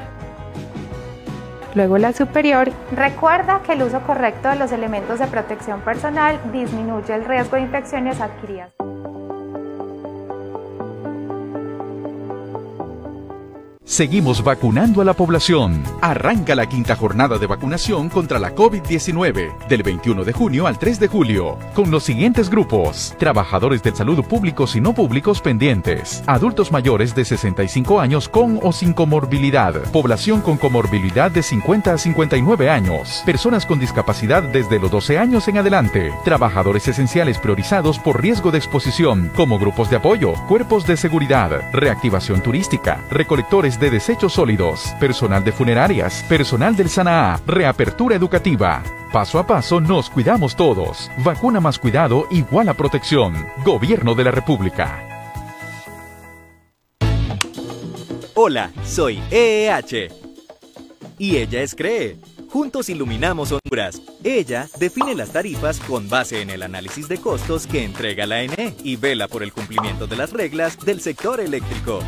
[1.75, 2.71] luego la superior.
[2.91, 7.63] Recuerda que el uso correcto de los elementos de protección personal disminuye el riesgo de
[7.63, 8.71] infecciones adquiridas.
[13.93, 15.83] Seguimos vacunando a la población.
[16.01, 20.99] Arranca la quinta jornada de vacunación contra la COVID-19 del 21 de junio al 3
[20.99, 23.13] de julio, con los siguientes grupos.
[23.19, 28.71] Trabajadores de salud públicos y no públicos pendientes, adultos mayores de 65 años con o
[28.71, 34.89] sin comorbilidad, población con comorbilidad de 50 a 59 años, personas con discapacidad desde los
[34.89, 40.33] 12 años en adelante, trabajadores esenciales priorizados por riesgo de exposición, como grupos de apoyo,
[40.47, 47.41] cuerpos de seguridad, reactivación turística, recolectores de desechos sólidos, personal de funerarias, personal del SANAA,
[47.45, 48.83] reapertura educativa.
[49.11, 51.09] Paso a paso nos cuidamos todos.
[51.23, 53.33] Vacuna más cuidado igual a protección.
[53.63, 55.13] Gobierno de la República.
[58.35, 60.09] Hola, soy EEH.
[61.19, 62.17] Y ella es CREE.
[62.49, 64.01] Juntos iluminamos Honduras.
[64.23, 68.75] Ella define las tarifas con base en el análisis de costos que entrega la ENE
[68.83, 71.99] y vela por el cumplimiento de las reglas del sector eléctrico.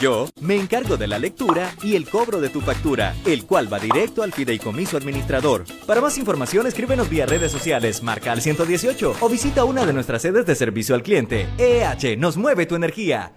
[0.00, 3.80] Yo me encargo de la lectura y el cobro de tu factura, el cual va
[3.80, 5.64] directo al fideicomiso administrador.
[5.86, 10.22] Para más información, escríbenos vía redes sociales, marca al 118 o visita una de nuestras
[10.22, 11.48] sedes de servicio al cliente.
[11.58, 13.32] EH nos mueve tu energía.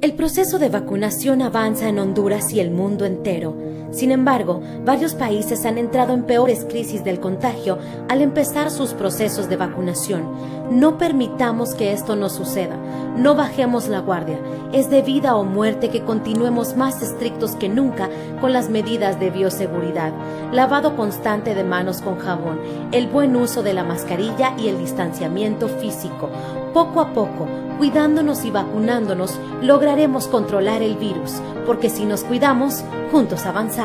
[0.00, 3.54] El proceso de vacunación avanza en Honduras y el mundo entero.
[3.90, 9.48] Sin embargo, varios países han entrado en peores crisis del contagio al empezar sus procesos
[9.48, 10.24] de vacunación.
[10.70, 12.76] No permitamos que esto nos suceda.
[13.16, 14.38] No bajemos la guardia.
[14.72, 18.08] Es de vida o muerte que continuemos más estrictos que nunca
[18.40, 20.12] con las medidas de bioseguridad.
[20.52, 22.60] Lavado constante de manos con jabón,
[22.92, 26.30] el buen uso de la mascarilla y el distanciamiento físico.
[26.72, 27.48] Poco a poco,
[27.78, 31.32] cuidándonos y vacunándonos, lograremos controlar el virus,
[31.66, 33.79] porque si nos cuidamos, juntos avanzamos.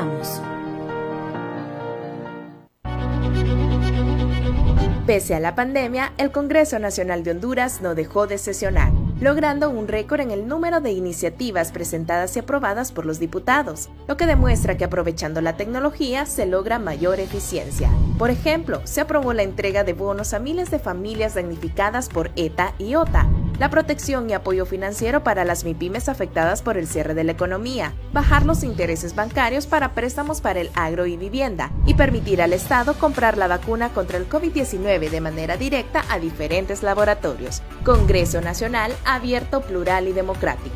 [5.05, 9.87] Pese a la pandemia, el Congreso Nacional de Honduras no dejó de sesionar, logrando un
[9.87, 14.77] récord en el número de iniciativas presentadas y aprobadas por los diputados, lo que demuestra
[14.77, 17.91] que aprovechando la tecnología se logra mayor eficiencia.
[18.17, 22.73] Por ejemplo, se aprobó la entrega de bonos a miles de familias damnificadas por ETA
[22.79, 23.27] y OTA,
[23.59, 27.93] la protección y apoyo financiero para las MIPIMES afectadas por el cierre de la economía,
[28.13, 32.93] bajar los intereses bancarios para préstamos para el agro y vivienda y permitir al Estado
[32.95, 37.61] comprar la vacuna contra el COVID-19 de manera directa a diferentes laboratorios.
[37.83, 40.75] Congreso Nacional abierto, plural y democrático.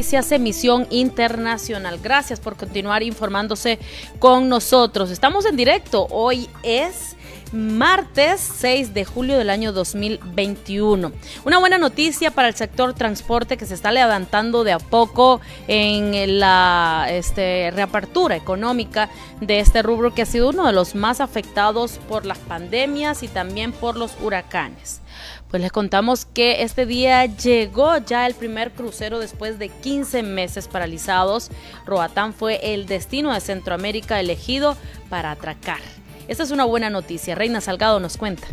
[0.00, 1.98] Noticias Emisión Internacional.
[2.02, 3.78] Gracias por continuar informándose
[4.18, 5.10] con nosotros.
[5.10, 6.06] Estamos en directo.
[6.10, 7.16] Hoy es
[7.52, 11.12] martes 6 de julio del año 2021.
[11.44, 16.40] Una buena noticia para el sector transporte que se está levantando de a poco en
[16.40, 19.10] la este, reapertura económica
[19.42, 23.28] de este rubro que ha sido uno de los más afectados por las pandemias y
[23.28, 25.02] también por los huracanes.
[25.50, 30.68] Pues les contamos que este día llegó ya el primer crucero después de 15 meses
[30.68, 31.50] paralizados.
[31.86, 34.76] Roatán fue el destino de Centroamérica elegido
[35.08, 35.80] para atracar.
[36.28, 37.34] Esta es una buena noticia.
[37.34, 38.46] Reina Salgado nos cuenta.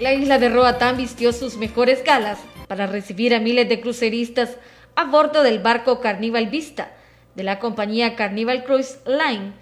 [0.00, 4.56] La isla de Roatán vistió sus mejores galas para recibir a miles de cruceristas
[4.96, 6.90] a bordo del barco Carnival Vista
[7.34, 9.52] de la compañía Carnival Cruise Line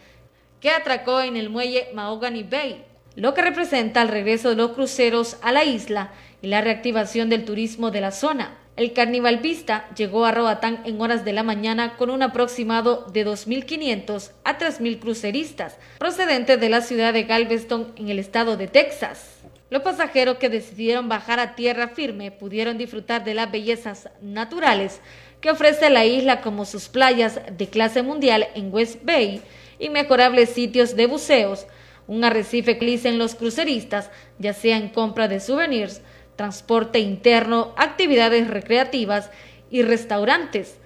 [0.61, 5.37] que atracó en el muelle Mahogany Bay lo que representa el regreso de los cruceros
[5.43, 8.59] a la isla y la reactivación del turismo de la zona.
[8.75, 13.27] El Carnival Vista llegó a Roatán en horas de la mañana con un aproximado de
[13.27, 19.43] 2.500 a 3.000 cruceristas procedentes de la ciudad de Galveston en el estado de Texas.
[19.69, 25.01] Los pasajeros que decidieron bajar a tierra firme pudieron disfrutar de las bellezas naturales
[25.43, 29.43] que ofrece la isla como sus playas de clase mundial en West Bay,
[29.79, 31.67] inmejorables sitios de buceos,
[32.13, 36.03] un arrecife dicen los cruceristas, ya sea en compra de souvenirs,
[36.37, 39.31] transporte interno, actividades recreativas
[39.71, 40.77] y restaurantes.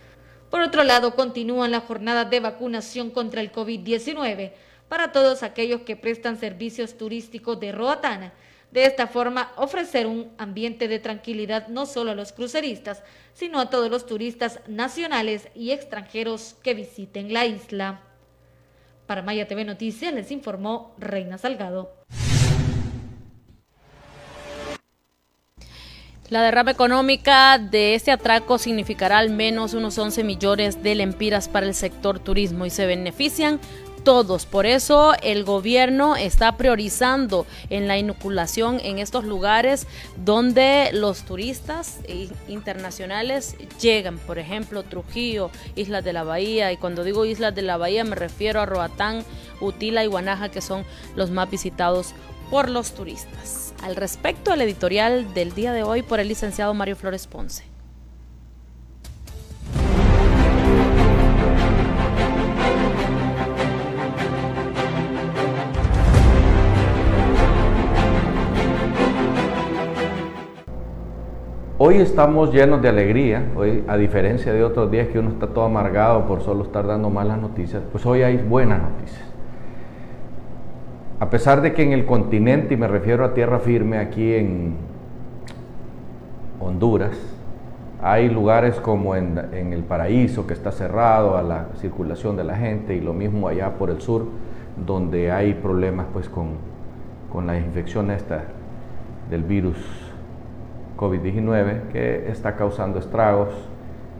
[0.50, 4.52] Por otro lado, continúan la jornada de vacunación contra el COVID-19
[4.88, 8.32] para todos aquellos que prestan servicios turísticos de Roatán.
[8.70, 13.02] De esta forma, ofrecer un ambiente de tranquilidad no solo a los cruceristas,
[13.34, 18.05] sino a todos los turistas nacionales y extranjeros que visiten la isla.
[19.06, 21.92] Para Maya TV Noticias les informó Reina Salgado.
[26.28, 31.66] La derrama económica de este atraco significará al menos unos 11 millones de lempiras para
[31.66, 33.60] el sector turismo y se benefician
[34.06, 34.46] todos.
[34.46, 39.88] Por eso el gobierno está priorizando en la inoculación en estos lugares
[40.24, 41.98] donde los turistas
[42.46, 44.18] internacionales llegan.
[44.18, 46.70] Por ejemplo, Trujillo, Islas de la Bahía.
[46.70, 49.24] Y cuando digo Islas de la Bahía me refiero a Roatán,
[49.60, 50.84] Utila y Guanaja, que son
[51.16, 52.14] los más visitados
[52.48, 53.74] por los turistas.
[53.82, 57.75] Al respecto, el editorial del día de hoy por el licenciado Mario Flores Ponce.
[71.78, 75.66] Hoy estamos llenos de alegría, hoy a diferencia de otros días que uno está todo
[75.66, 79.22] amargado por solo estar dando malas noticias, pues hoy hay buenas noticias.
[81.20, 84.76] A pesar de que en el continente, y me refiero a tierra firme aquí en
[86.60, 87.14] Honduras,
[88.02, 92.94] hay lugares como en, el paraíso que está cerrado a la circulación de la gente
[92.94, 94.24] y lo mismo allá por el sur,
[94.86, 96.52] donde hay problemas pues con,
[97.30, 98.44] con la infección esta
[99.28, 100.05] del virus
[100.96, 103.48] COVID-19 que está causando estragos,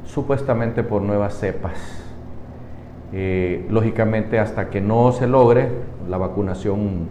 [0.04, 2.02] supuestamente por nuevas cepas.
[3.12, 5.68] Eh, lógicamente, hasta que no se logre
[6.08, 7.08] la vacunación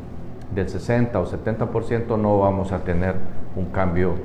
[0.54, 3.16] del 60 o 70%, no vamos a tener
[3.56, 4.16] un cambio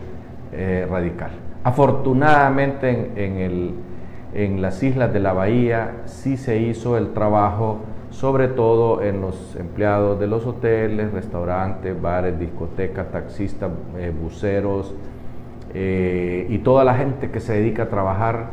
[0.52, 1.30] eh, radical.
[1.64, 3.74] Afortunadamente, en,
[4.34, 7.80] en las islas de la bahía sí se hizo el trabajo
[8.10, 14.94] sobre todo en los empleados de los hoteles, restaurantes, bares, discotecas, taxistas, eh, buceros,
[15.74, 18.50] eh, y toda la gente que se dedica a trabajar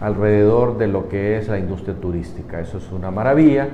[0.00, 2.60] alrededor de lo que es la industria turística.
[2.60, 3.68] Eso es una maravilla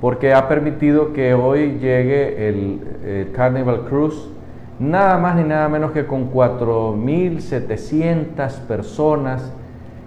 [0.00, 4.28] porque ha permitido que hoy llegue el, Carnival Cruise
[4.78, 9.52] nada más ni nada menos que con 4.700 personas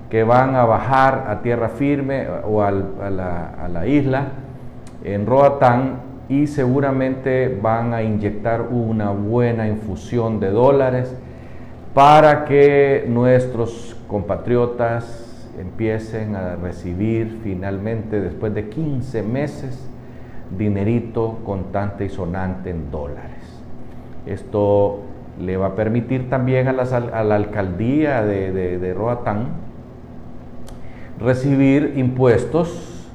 [0.09, 4.25] que van a bajar a tierra firme o a la isla
[5.03, 11.15] en Roatán y seguramente van a inyectar una buena infusión de dólares
[11.95, 19.89] para que nuestros compatriotas empiecen a recibir finalmente, después de 15 meses,
[20.57, 23.61] dinerito contante y sonante en dólares.
[24.25, 25.03] Esto
[25.39, 29.47] le va a permitir también a, la alcaldía de, Roatán
[31.17, 33.07] recibir impuestos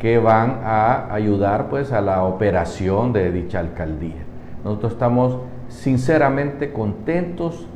[0.00, 4.24] que van a ayudar pues a la operación de dicha alcaldía.
[4.64, 7.68] Nosotros estamos sinceramente contentos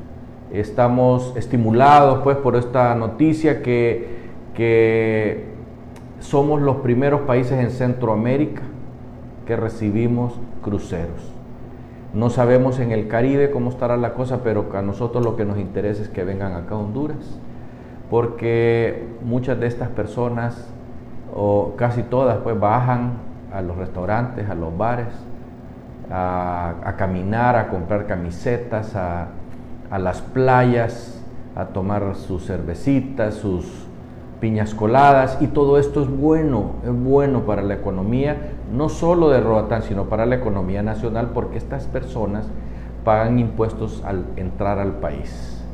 [0.52, 4.08] Estamos estimulados pues por esta noticia que,
[4.54, 5.44] que
[6.20, 8.62] somos los primeros países en Centroamérica
[9.46, 11.32] que recibimos cruceros.
[12.14, 15.58] No sabemos en el Caribe cómo estará la cosa, pero a nosotros lo que nos
[15.58, 17.38] interesa es que vengan acá a Honduras,
[18.10, 20.72] porque muchas de estas personas,
[21.34, 23.12] o casi todas, pues bajan
[23.52, 25.08] a los restaurantes, a los bares,
[26.10, 29.28] a, a caminar, a comprar camisetas, a,
[29.90, 31.20] a las playas
[31.56, 33.64] a tomar sus cervecitas, sus
[34.40, 39.40] piñas coladas y todo esto es bueno, es bueno para la economía, no solo de
[39.40, 42.46] Roatán, sino para la economía nacional porque estas personas
[43.04, 45.64] pagan impuestos al entrar al país.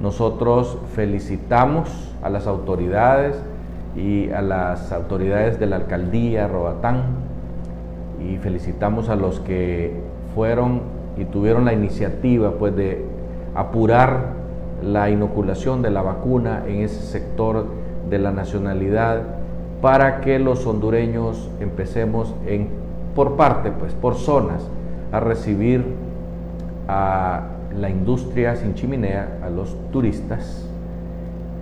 [0.00, 3.36] Nosotros felicitamos a las autoridades
[3.96, 7.02] y a las autoridades de la alcaldía Roatán
[8.20, 9.98] y felicitamos a los que
[10.34, 13.04] fueron y tuvieron la iniciativa pues de
[13.54, 14.34] apurar
[14.82, 17.66] la inoculación de la vacuna en ese sector
[18.10, 19.22] de la nacionalidad
[19.80, 22.68] para que los hondureños empecemos en,
[23.14, 24.68] por parte, pues por zonas,
[25.12, 25.84] a recibir
[26.88, 27.44] a
[27.78, 30.68] la industria sin chimenea, a los turistas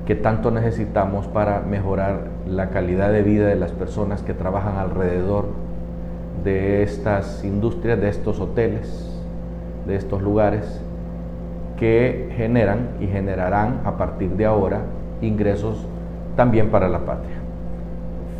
[0.06, 5.46] que tanto necesitamos para mejorar la calidad de vida de las personas que trabajan alrededor
[6.44, 9.13] de estas industrias, de estos hoteles,
[9.86, 10.80] de estos lugares
[11.76, 14.80] que generan y generarán a partir de ahora
[15.20, 15.86] ingresos
[16.36, 17.36] también para la patria.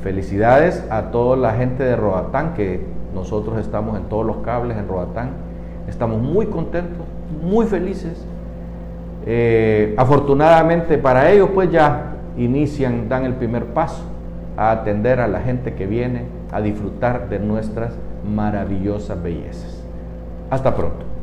[0.03, 2.85] Felicidades a toda la gente de Roatán, que
[3.15, 5.31] nosotros estamos en todos los cables en Roatán.
[5.89, 7.07] Estamos muy contentos,
[7.43, 8.25] muy felices.
[9.27, 14.03] Eh, afortunadamente para ellos pues ya inician, dan el primer paso
[14.57, 17.95] a atender a la gente que viene a disfrutar de nuestras
[18.29, 19.83] maravillosas bellezas.
[20.51, 21.14] Hasta pronto.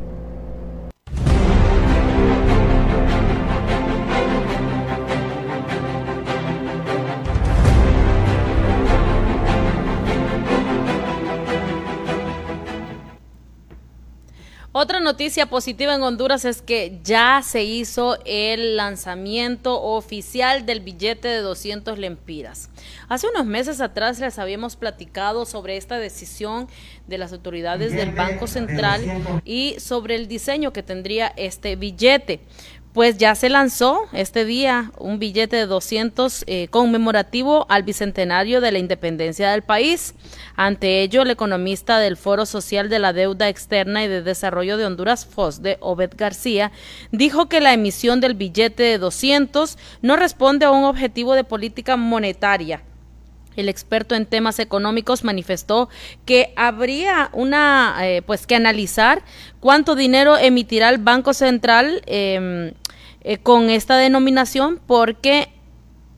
[14.74, 21.28] Otra noticia positiva en Honduras es que ya se hizo el lanzamiento oficial del billete
[21.28, 22.70] de 200 lempiras.
[23.06, 26.68] Hace unos meses atrás les habíamos platicado sobre esta decisión
[27.06, 32.40] de las autoridades del Banco Central y sobre el diseño que tendría este billete
[32.92, 38.70] pues ya se lanzó este día un billete de 200 eh, conmemorativo al bicentenario de
[38.70, 40.14] la independencia del país.
[40.56, 44.84] Ante ello, el economista del Foro Social de la Deuda Externa y de Desarrollo de
[44.84, 46.70] Honduras, FOSDE, Obed García,
[47.10, 51.96] dijo que la emisión del billete de 200 no responde a un objetivo de política
[51.96, 52.82] monetaria,
[53.56, 55.88] el experto en temas económicos manifestó
[56.24, 59.22] que habría una, eh, pues, que analizar
[59.60, 62.72] cuánto dinero emitirá el Banco Central eh,
[63.22, 65.48] eh, con esta denominación porque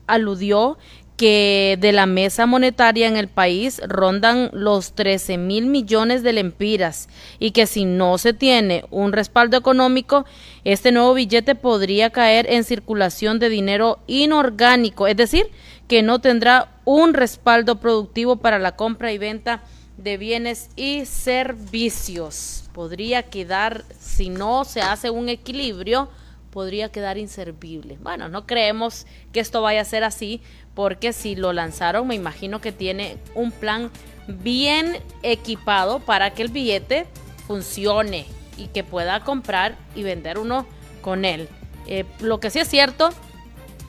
[0.07, 0.77] aludió
[1.17, 7.07] que de la mesa monetaria en el país rondan los 13 mil millones de lempiras
[7.39, 10.25] y que si no se tiene un respaldo económico,
[10.65, 15.47] este nuevo billete podría caer en circulación de dinero inorgánico, es decir,
[15.87, 19.63] que no tendrá un respaldo productivo para la compra y venta
[19.97, 22.69] de bienes y servicios.
[22.73, 26.09] Podría quedar, si no se hace un equilibrio,
[26.51, 27.97] podría quedar inservible.
[28.01, 30.41] Bueno, no creemos que esto vaya a ser así,
[30.73, 33.91] porque si lo lanzaron, me imagino que tiene un plan
[34.27, 37.05] bien equipado para que el billete
[37.47, 38.25] funcione
[38.57, 40.65] y que pueda comprar y vender uno
[41.01, 41.47] con él.
[41.87, 43.11] Eh, lo que sí es cierto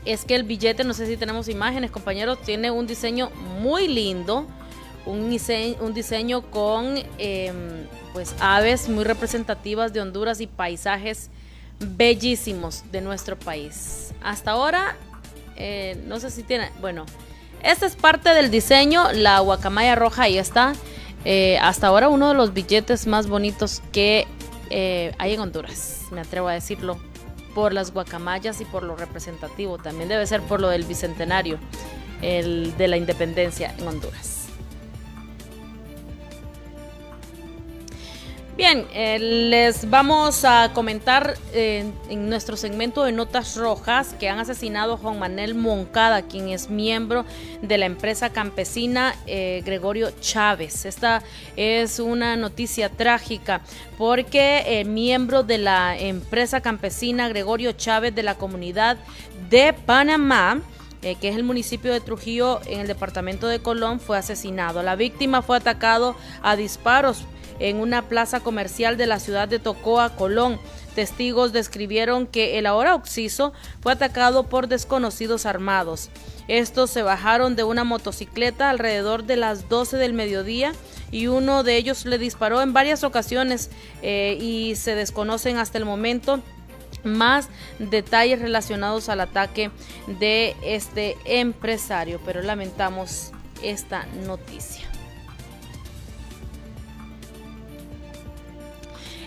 [0.07, 3.31] es que el billete, no sé si tenemos imágenes, compañeros, tiene un diseño
[3.61, 4.47] muy lindo,
[5.05, 11.31] un diseño, con em, pues aves muy representativas de Honduras y paisajes
[11.79, 14.13] bellísimos de nuestro país.
[14.23, 14.97] Hasta ahora,
[15.57, 17.07] eh, no sé si tiene, bueno,
[17.63, 20.73] esta es parte del diseño, la guacamaya roja ahí está.
[21.25, 24.27] Eh, hasta ahora uno de los billetes más bonitos que
[24.71, 26.99] eh, hay en Honduras, me atrevo a decirlo,
[27.57, 29.79] por las guacamayas y por lo representativo.
[29.79, 31.59] También debe ser por lo del bicentenario
[32.21, 34.36] el de la independencia en Honduras.
[38.57, 44.39] Bien, eh, les vamos a comentar eh, en nuestro segmento de Notas Rojas que han
[44.39, 47.27] asesinado a Juan Manuel Moncada, quien es miembro
[47.61, 50.87] de la empresa campesina eh, Gregorio Chávez.
[50.87, 51.23] Esta
[51.57, 53.61] es una noticia trágica
[53.99, 58.97] porque el miembro de la empresa campesina Gregorio Chávez de la comunidad
[59.51, 60.63] de Panamá,
[61.03, 64.83] que es el municipio de Trujillo en el departamento de Colón, fue asesinado.
[64.83, 67.27] La víctima fue atacado a disparos
[67.59, 70.59] en una plaza comercial de la ciudad de Tocoa, Colón.
[70.95, 76.11] Testigos describieron que el ahora occiso fue atacado por desconocidos armados.
[76.49, 80.73] Estos se bajaron de una motocicleta alrededor de las 12 del mediodía
[81.11, 83.71] y uno de ellos le disparó en varias ocasiones
[84.03, 86.41] eh, y se desconocen hasta el momento
[87.05, 87.49] más
[87.79, 89.71] detalles relacionados al ataque
[90.07, 93.33] de este empresario, pero lamentamos
[93.63, 94.96] esta noticia.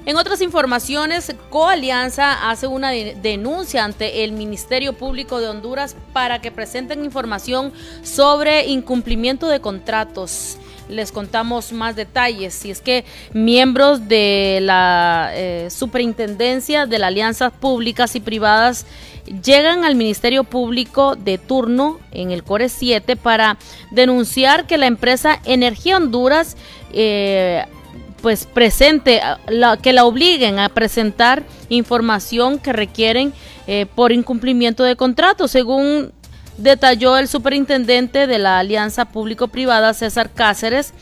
[0.10, 6.51] En otras informaciones, Coalianza hace una denuncia ante el Ministerio Público de Honduras para que
[6.51, 10.57] presenten información sobre incumplimiento de contratos.
[10.89, 12.55] Les contamos más detalles.
[12.55, 18.88] Si es que miembros de la eh, Superintendencia de las Alianzas Públicas y Privadas
[19.45, 23.60] llegan al Ministerio Público de turno en el Core 7 para
[23.91, 26.57] denunciar que la empresa Energía Honduras
[26.93, 27.64] eh,
[28.22, 29.22] pues presente,
[29.82, 33.34] que la obliguen a presentar información que requieren
[33.67, 36.11] eh, por incumplimiento de contrato, según
[36.57, 40.93] detalló el superintendente de la Alianza Público-Privada, César Cáceres.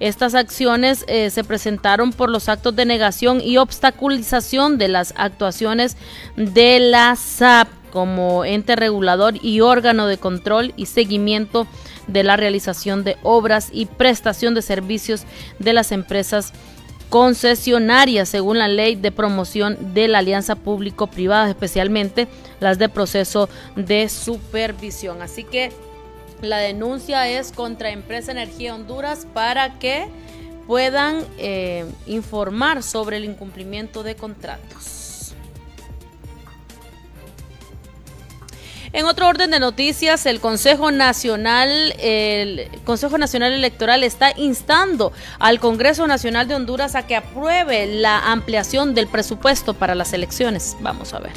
[0.00, 5.96] Estas acciones eh, se presentaron por los actos de negación y obstaculización de las actuaciones
[6.36, 11.68] de la SAP como ente regulador y órgano de control y seguimiento
[12.08, 15.22] de la realización de obras y prestación de servicios
[15.60, 16.52] de las empresas
[17.08, 22.26] concesionarias según la ley de promoción de la alianza público-privada, especialmente
[22.58, 25.22] las de proceso de supervisión.
[25.22, 25.70] Así que
[26.42, 30.08] la denuncia es contra Empresa Energía Honduras para que
[30.66, 34.93] puedan eh, informar sobre el incumplimiento de contratos.
[38.94, 45.58] En otro orden de noticias, el Consejo Nacional, el Consejo Nacional Electoral está instando al
[45.58, 50.76] Congreso Nacional de Honduras a que apruebe la ampliación del presupuesto para las elecciones.
[50.78, 51.32] Vamos a ver.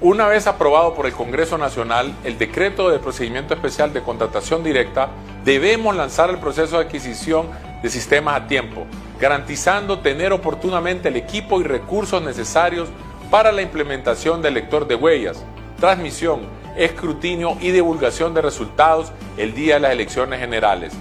[0.00, 5.08] Una vez aprobado por el Congreso Nacional el decreto de procedimiento especial de contratación directa,
[5.44, 7.48] debemos lanzar el proceso de adquisición
[7.82, 8.86] de sistemas a tiempo,
[9.18, 12.88] garantizando tener oportunamente el equipo y recursos necesarios
[13.30, 15.44] para la implementación del lector de huellas,
[15.78, 16.40] transmisión,
[16.76, 20.92] escrutinio y divulgación de resultados el día de las elecciones generales.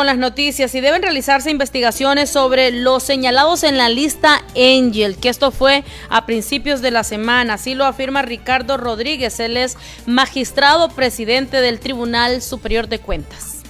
[0.00, 5.28] Con las noticias y deben realizarse investigaciones sobre los señalados en la lista Angel, que
[5.28, 7.52] esto fue a principios de la semana.
[7.52, 9.76] Así lo afirma Ricardo Rodríguez, él es
[10.06, 13.62] magistrado presidente del Tribunal Superior de Cuentas.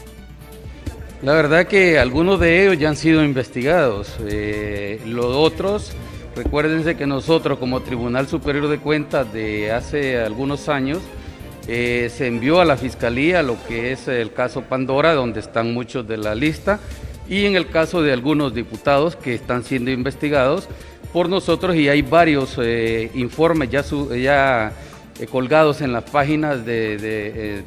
[1.20, 4.14] La verdad que algunos de ellos ya han sido investigados.
[4.28, 5.90] Eh, los otros,
[6.36, 11.00] recuérdense que nosotros como Tribunal Superior de Cuentas de hace algunos años,
[11.72, 16.08] eh, se envió a la Fiscalía lo que es el caso Pandora, donde están muchos
[16.08, 16.80] de la lista,
[17.28, 20.68] y en el caso de algunos diputados que están siendo investigados
[21.12, 23.84] por nosotros y hay varios eh, informes ya,
[24.20, 24.72] ya
[25.20, 27.64] eh, colgados en las páginas del,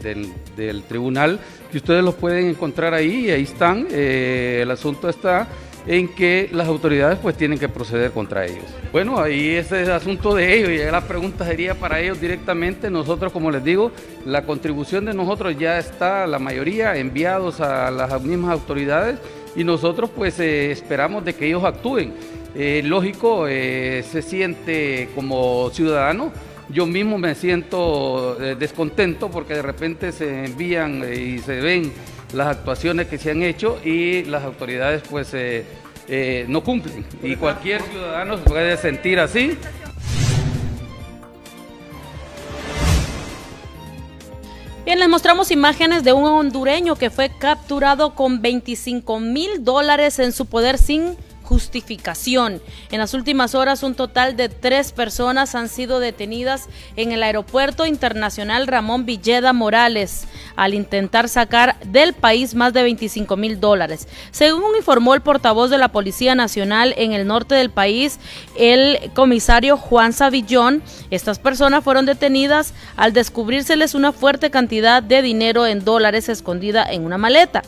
[0.57, 1.39] del, tribunal
[1.71, 3.87] que ustedes los pueden encontrar ahí y ahí están.
[3.89, 5.47] el asunto está
[5.85, 8.65] en que las autoridades pues tienen que proceder contra ellos.
[8.91, 12.89] Bueno, ahí ese es el asunto de ellos y la pregunta sería para ellos directamente.
[12.89, 13.91] Nosotros, como les digo,
[14.25, 19.19] la contribución de nosotros ya está, la mayoría enviados a las mismas autoridades
[19.55, 22.13] y nosotros pues eh, esperamos de que ellos actúen.
[22.55, 26.31] Eh, lógico, eh, se siente como ciudadano.
[26.69, 31.91] Yo mismo me siento descontento porque de repente se envían y se ven
[32.33, 35.65] las actuaciones que se han hecho y las autoridades pues eh,
[36.07, 37.05] eh, no cumplen.
[37.21, 39.57] Y cualquier ciudadano se puede sentir así.
[44.85, 50.33] Bien, les mostramos imágenes de un hondureño que fue capturado con 25 mil dólares en
[50.33, 52.61] su poder sin justificación.
[52.91, 57.85] En las últimas horas, un total de tres personas han sido detenidas en el aeropuerto
[57.85, 60.25] internacional Ramón Villeda Morales
[60.55, 64.07] al intentar sacar del país más de 25 mil dólares.
[64.31, 68.19] Según informó el portavoz de la Policía Nacional en el norte del país,
[68.57, 70.81] el comisario Juan Savillón,
[71.11, 77.05] estas personas fueron detenidas al descubrírseles una fuerte cantidad de dinero en dólares escondida en
[77.05, 77.63] una maleta.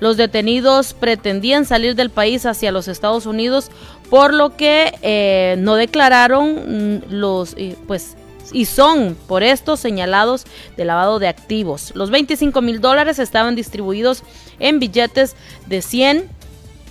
[0.00, 3.70] Los detenidos pretendían salir del país hacia los Estados Unidos,
[4.10, 8.16] por lo que eh, no declararon mm, los, pues,
[8.52, 10.44] y son por esto señalados
[10.76, 11.92] de lavado de activos.
[11.94, 14.22] Los 25 mil dólares estaban distribuidos
[14.58, 15.34] en billetes
[15.66, 16.28] de 100,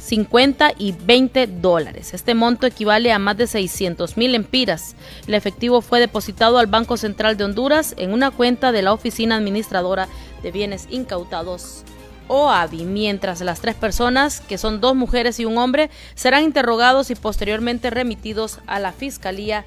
[0.01, 2.13] 50 y 20 dólares.
[2.13, 4.95] Este monto equivale a más de 600 mil empiras.
[5.27, 9.35] El efectivo fue depositado al Banco Central de Honduras en una cuenta de la Oficina
[9.35, 10.07] Administradora
[10.43, 11.85] de Bienes Incautados
[12.27, 17.15] OAVI, mientras las tres personas, que son dos mujeres y un hombre, serán interrogados y
[17.15, 19.65] posteriormente remitidos a la fiscalía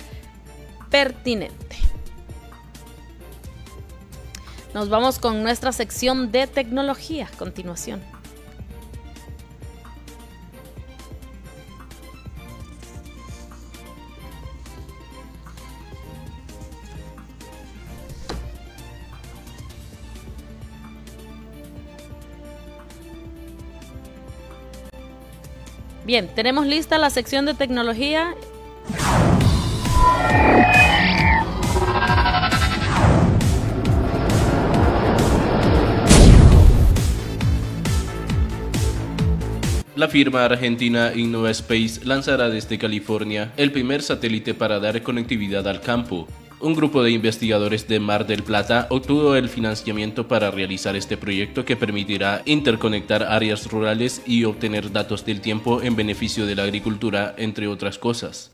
[0.90, 1.76] pertinente.
[4.74, 8.17] Nos vamos con nuestra sección de tecnología continuación.
[26.08, 28.34] Bien, tenemos lista la sección de tecnología.
[39.96, 46.26] La firma argentina InnovaSpace lanzará desde California el primer satélite para dar conectividad al campo,
[46.60, 51.64] un grupo de investigadores de Mar del Plata obtuvo el financiamiento para realizar este proyecto
[51.64, 57.34] que permitirá interconectar áreas rurales y obtener datos del tiempo en beneficio de la agricultura,
[57.38, 58.52] entre otras cosas.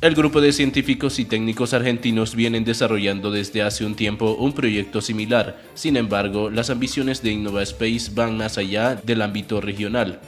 [0.00, 5.00] El grupo de científicos y técnicos argentinos vienen desarrollando desde hace un tiempo un proyecto
[5.00, 10.20] similar, sin embargo, las ambiciones de InnovaSpace van más allá del ámbito regional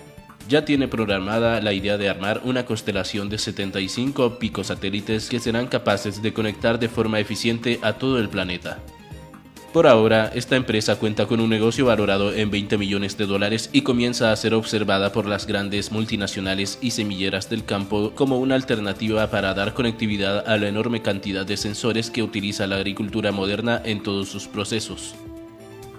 [0.48, 6.22] ya tiene programada la idea de armar una constelación de 75 picosatélites que serán capaces
[6.22, 8.78] de conectar de forma eficiente a todo el planeta.
[9.72, 13.82] Por ahora, esta empresa cuenta con un negocio valorado en 20 millones de dólares y
[13.82, 19.28] comienza a ser observada por las grandes multinacionales y semilleras del campo como una alternativa
[19.28, 24.02] para dar conectividad a la enorme cantidad de sensores que utiliza la agricultura moderna en
[24.02, 25.14] todos sus procesos.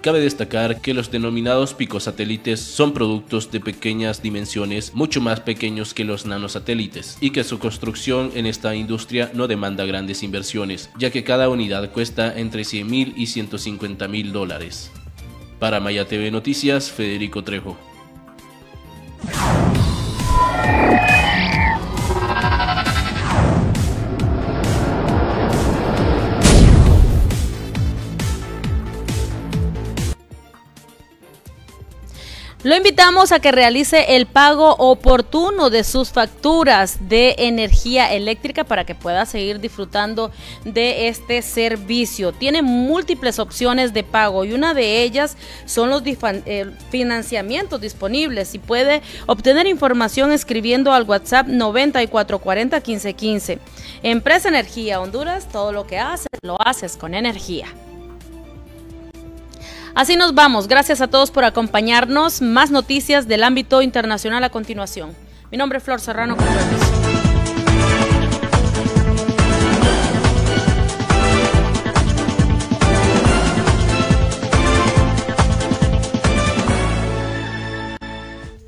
[0.07, 6.05] Cabe destacar que los denominados picosatélites son productos de pequeñas dimensiones, mucho más pequeños que
[6.05, 11.25] los nanosatélites, y que su construcción en esta industria no demanda grandes inversiones, ya que
[11.25, 14.91] cada unidad cuesta entre 100 mil y 150 mil dólares.
[15.59, 17.77] Para Maya TV Noticias, Federico Trejo.
[32.67, 38.83] Lo invitamos a que realice el pago oportuno de sus facturas de energía eléctrica para
[38.83, 40.31] que pueda seguir disfrutando
[40.65, 42.33] de este servicio.
[42.33, 48.53] Tiene múltiples opciones de pago y una de ellas son los eh, financiamientos disponibles.
[48.53, 53.59] Y puede obtener información escribiendo al WhatsApp 9440 1515.
[54.03, 57.67] Empresa Energía Honduras, todo lo que haces, lo haces con energía.
[59.97, 60.67] Así nos vamos.
[60.67, 62.43] Gracias a todos por acompañarnos.
[62.43, 65.15] Más noticias del ámbito internacional a continuación.
[65.51, 66.37] Mi nombre es Flor Serrano.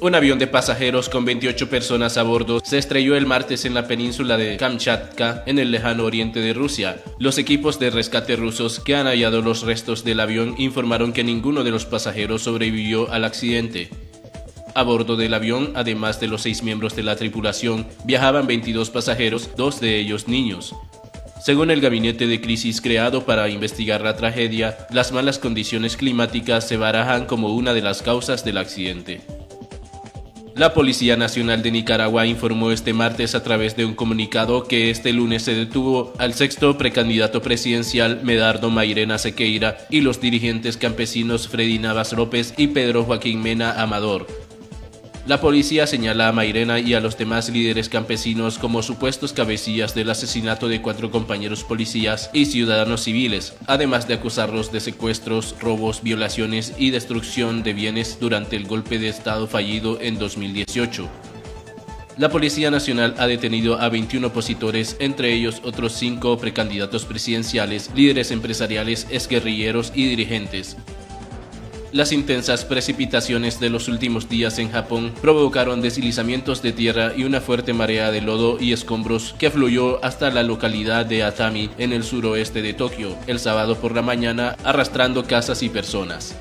[0.01, 3.85] Un avión de pasajeros con 28 personas a bordo se estrelló el martes en la
[3.85, 7.03] península de Kamchatka, en el lejano oriente de Rusia.
[7.19, 11.65] Los equipos de rescate rusos que han hallado los restos del avión informaron que ninguno
[11.65, 13.89] de los pasajeros sobrevivió al accidente.
[14.73, 19.49] A bordo del avión, además de los seis miembros de la tripulación, viajaban 22 pasajeros,
[19.57, 20.75] dos de ellos niños.
[21.43, 26.77] Según el gabinete de crisis creado para investigar la tragedia, las malas condiciones climáticas se
[26.77, 29.38] barajan como una de las causas del accidente.
[30.59, 35.13] La Policía Nacional de Nicaragua informó este martes a través de un comunicado que este
[35.13, 41.79] lunes se detuvo al sexto precandidato presidencial Medardo Mairena Sequeira y los dirigentes campesinos Freddy
[41.79, 44.27] Navas López y Pedro Joaquín Mena Amador,
[45.29, 50.09] la policía señala a Mairena y a los demás líderes campesinos como supuestos cabecillas del
[50.09, 56.73] asesinato de cuatro compañeros policías y ciudadanos civiles, además de acusarlos de secuestros, robos, violaciones
[56.79, 61.07] y destrucción de bienes durante el golpe de Estado fallido en 2018.
[62.17, 68.31] La Policía Nacional ha detenido a 21 opositores, entre ellos otros cinco precandidatos presidenciales, líderes
[68.31, 70.75] empresariales, exguerrilleros y dirigentes.
[71.91, 77.41] Las intensas precipitaciones de los últimos días en Japón provocaron deslizamientos de tierra y una
[77.41, 82.03] fuerte marea de lodo y escombros que fluyó hasta la localidad de Atami en el
[82.03, 86.35] suroeste de Tokio el sábado por la mañana arrastrando casas y personas.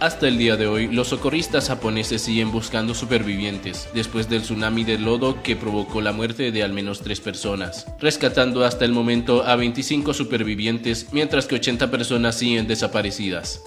[0.00, 4.98] Hasta el día de hoy, los socorristas japoneses siguen buscando supervivientes después del tsunami de
[4.98, 9.54] lodo que provocó la muerte de al menos tres personas, rescatando hasta el momento a
[9.56, 13.62] 25 supervivientes mientras que 80 personas siguen desaparecidas.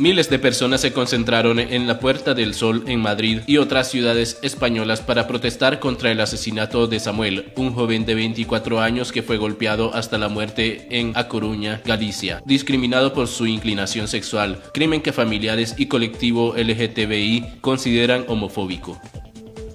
[0.00, 4.38] Miles de personas se concentraron en la Puerta del Sol en Madrid y otras ciudades
[4.40, 9.36] españolas para protestar contra el asesinato de Samuel, un joven de 24 años que fue
[9.36, 15.12] golpeado hasta la muerte en A Coruña, Galicia, discriminado por su inclinación sexual, crimen que
[15.12, 18.98] familiares y colectivo LGTBI consideran homofóbico.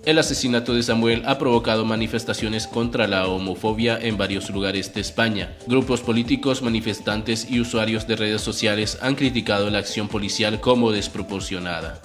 [0.06, 5.58] El asesinato de Samuel ha provocado manifestaciones contra la homofobia en varios lugares de España.
[5.66, 12.00] Grupos políticos, manifestantes y usuarios de redes sociales han criticado la acción policial como desproporcionada.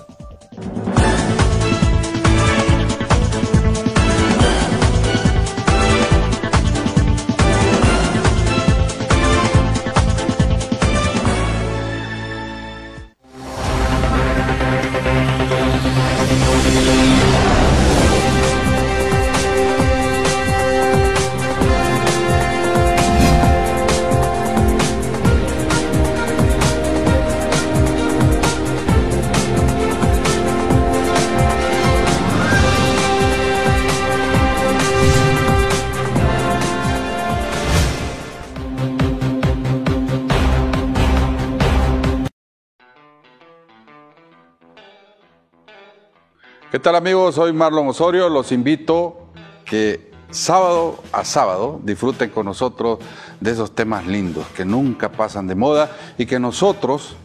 [46.80, 47.34] Tal amigos?
[47.34, 48.28] Soy Marlon Osorio.
[48.28, 49.28] Los invito
[49.64, 52.98] que sábado a sábado disfruten con nosotros
[53.38, 57.16] de esos temas lindos que nunca pasan de moda y que nosotros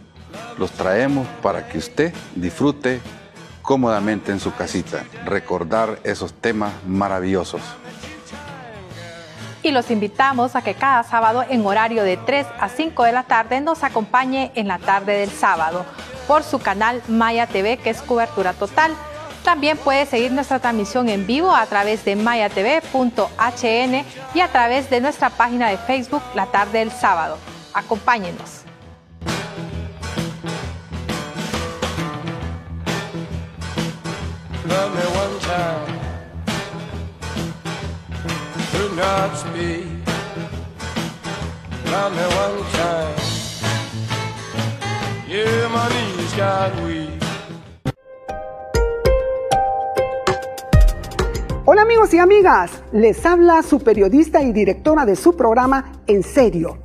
[0.58, 3.00] los traemos para que usted disfrute
[3.62, 5.06] cómodamente en su casita.
[5.26, 7.62] Recordar esos temas maravillosos.
[9.64, 13.24] Y los invitamos a que cada sábado en horario de 3 a 5 de la
[13.24, 15.86] tarde nos acompañe en la tarde del sábado
[16.28, 18.92] por su canal Maya TV que es cobertura total
[19.46, 25.00] también puede seguir nuestra transmisión en vivo a través de mayatv.hn y a través de
[25.00, 27.38] nuestra página de Facebook La Tarde del Sábado.
[27.74, 28.64] Acompáñenos.
[51.68, 56.78] Hola amigos y amigas, les habla su periodista y directora de su programa En Serio,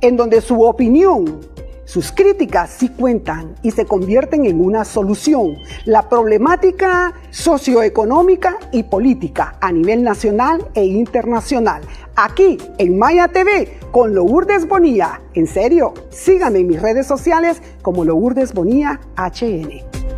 [0.00, 1.40] en donde su opinión,
[1.84, 5.56] Sus críticas sí cuentan y se convierten en una solución.
[5.86, 11.80] La problemática socioeconómica y política a nivel nacional e internacional.
[12.14, 15.20] Aquí en Maya TV con Lourdes Bonilla.
[15.34, 20.17] En serio, síganme en mis redes sociales como Lourdes Bonilla HN.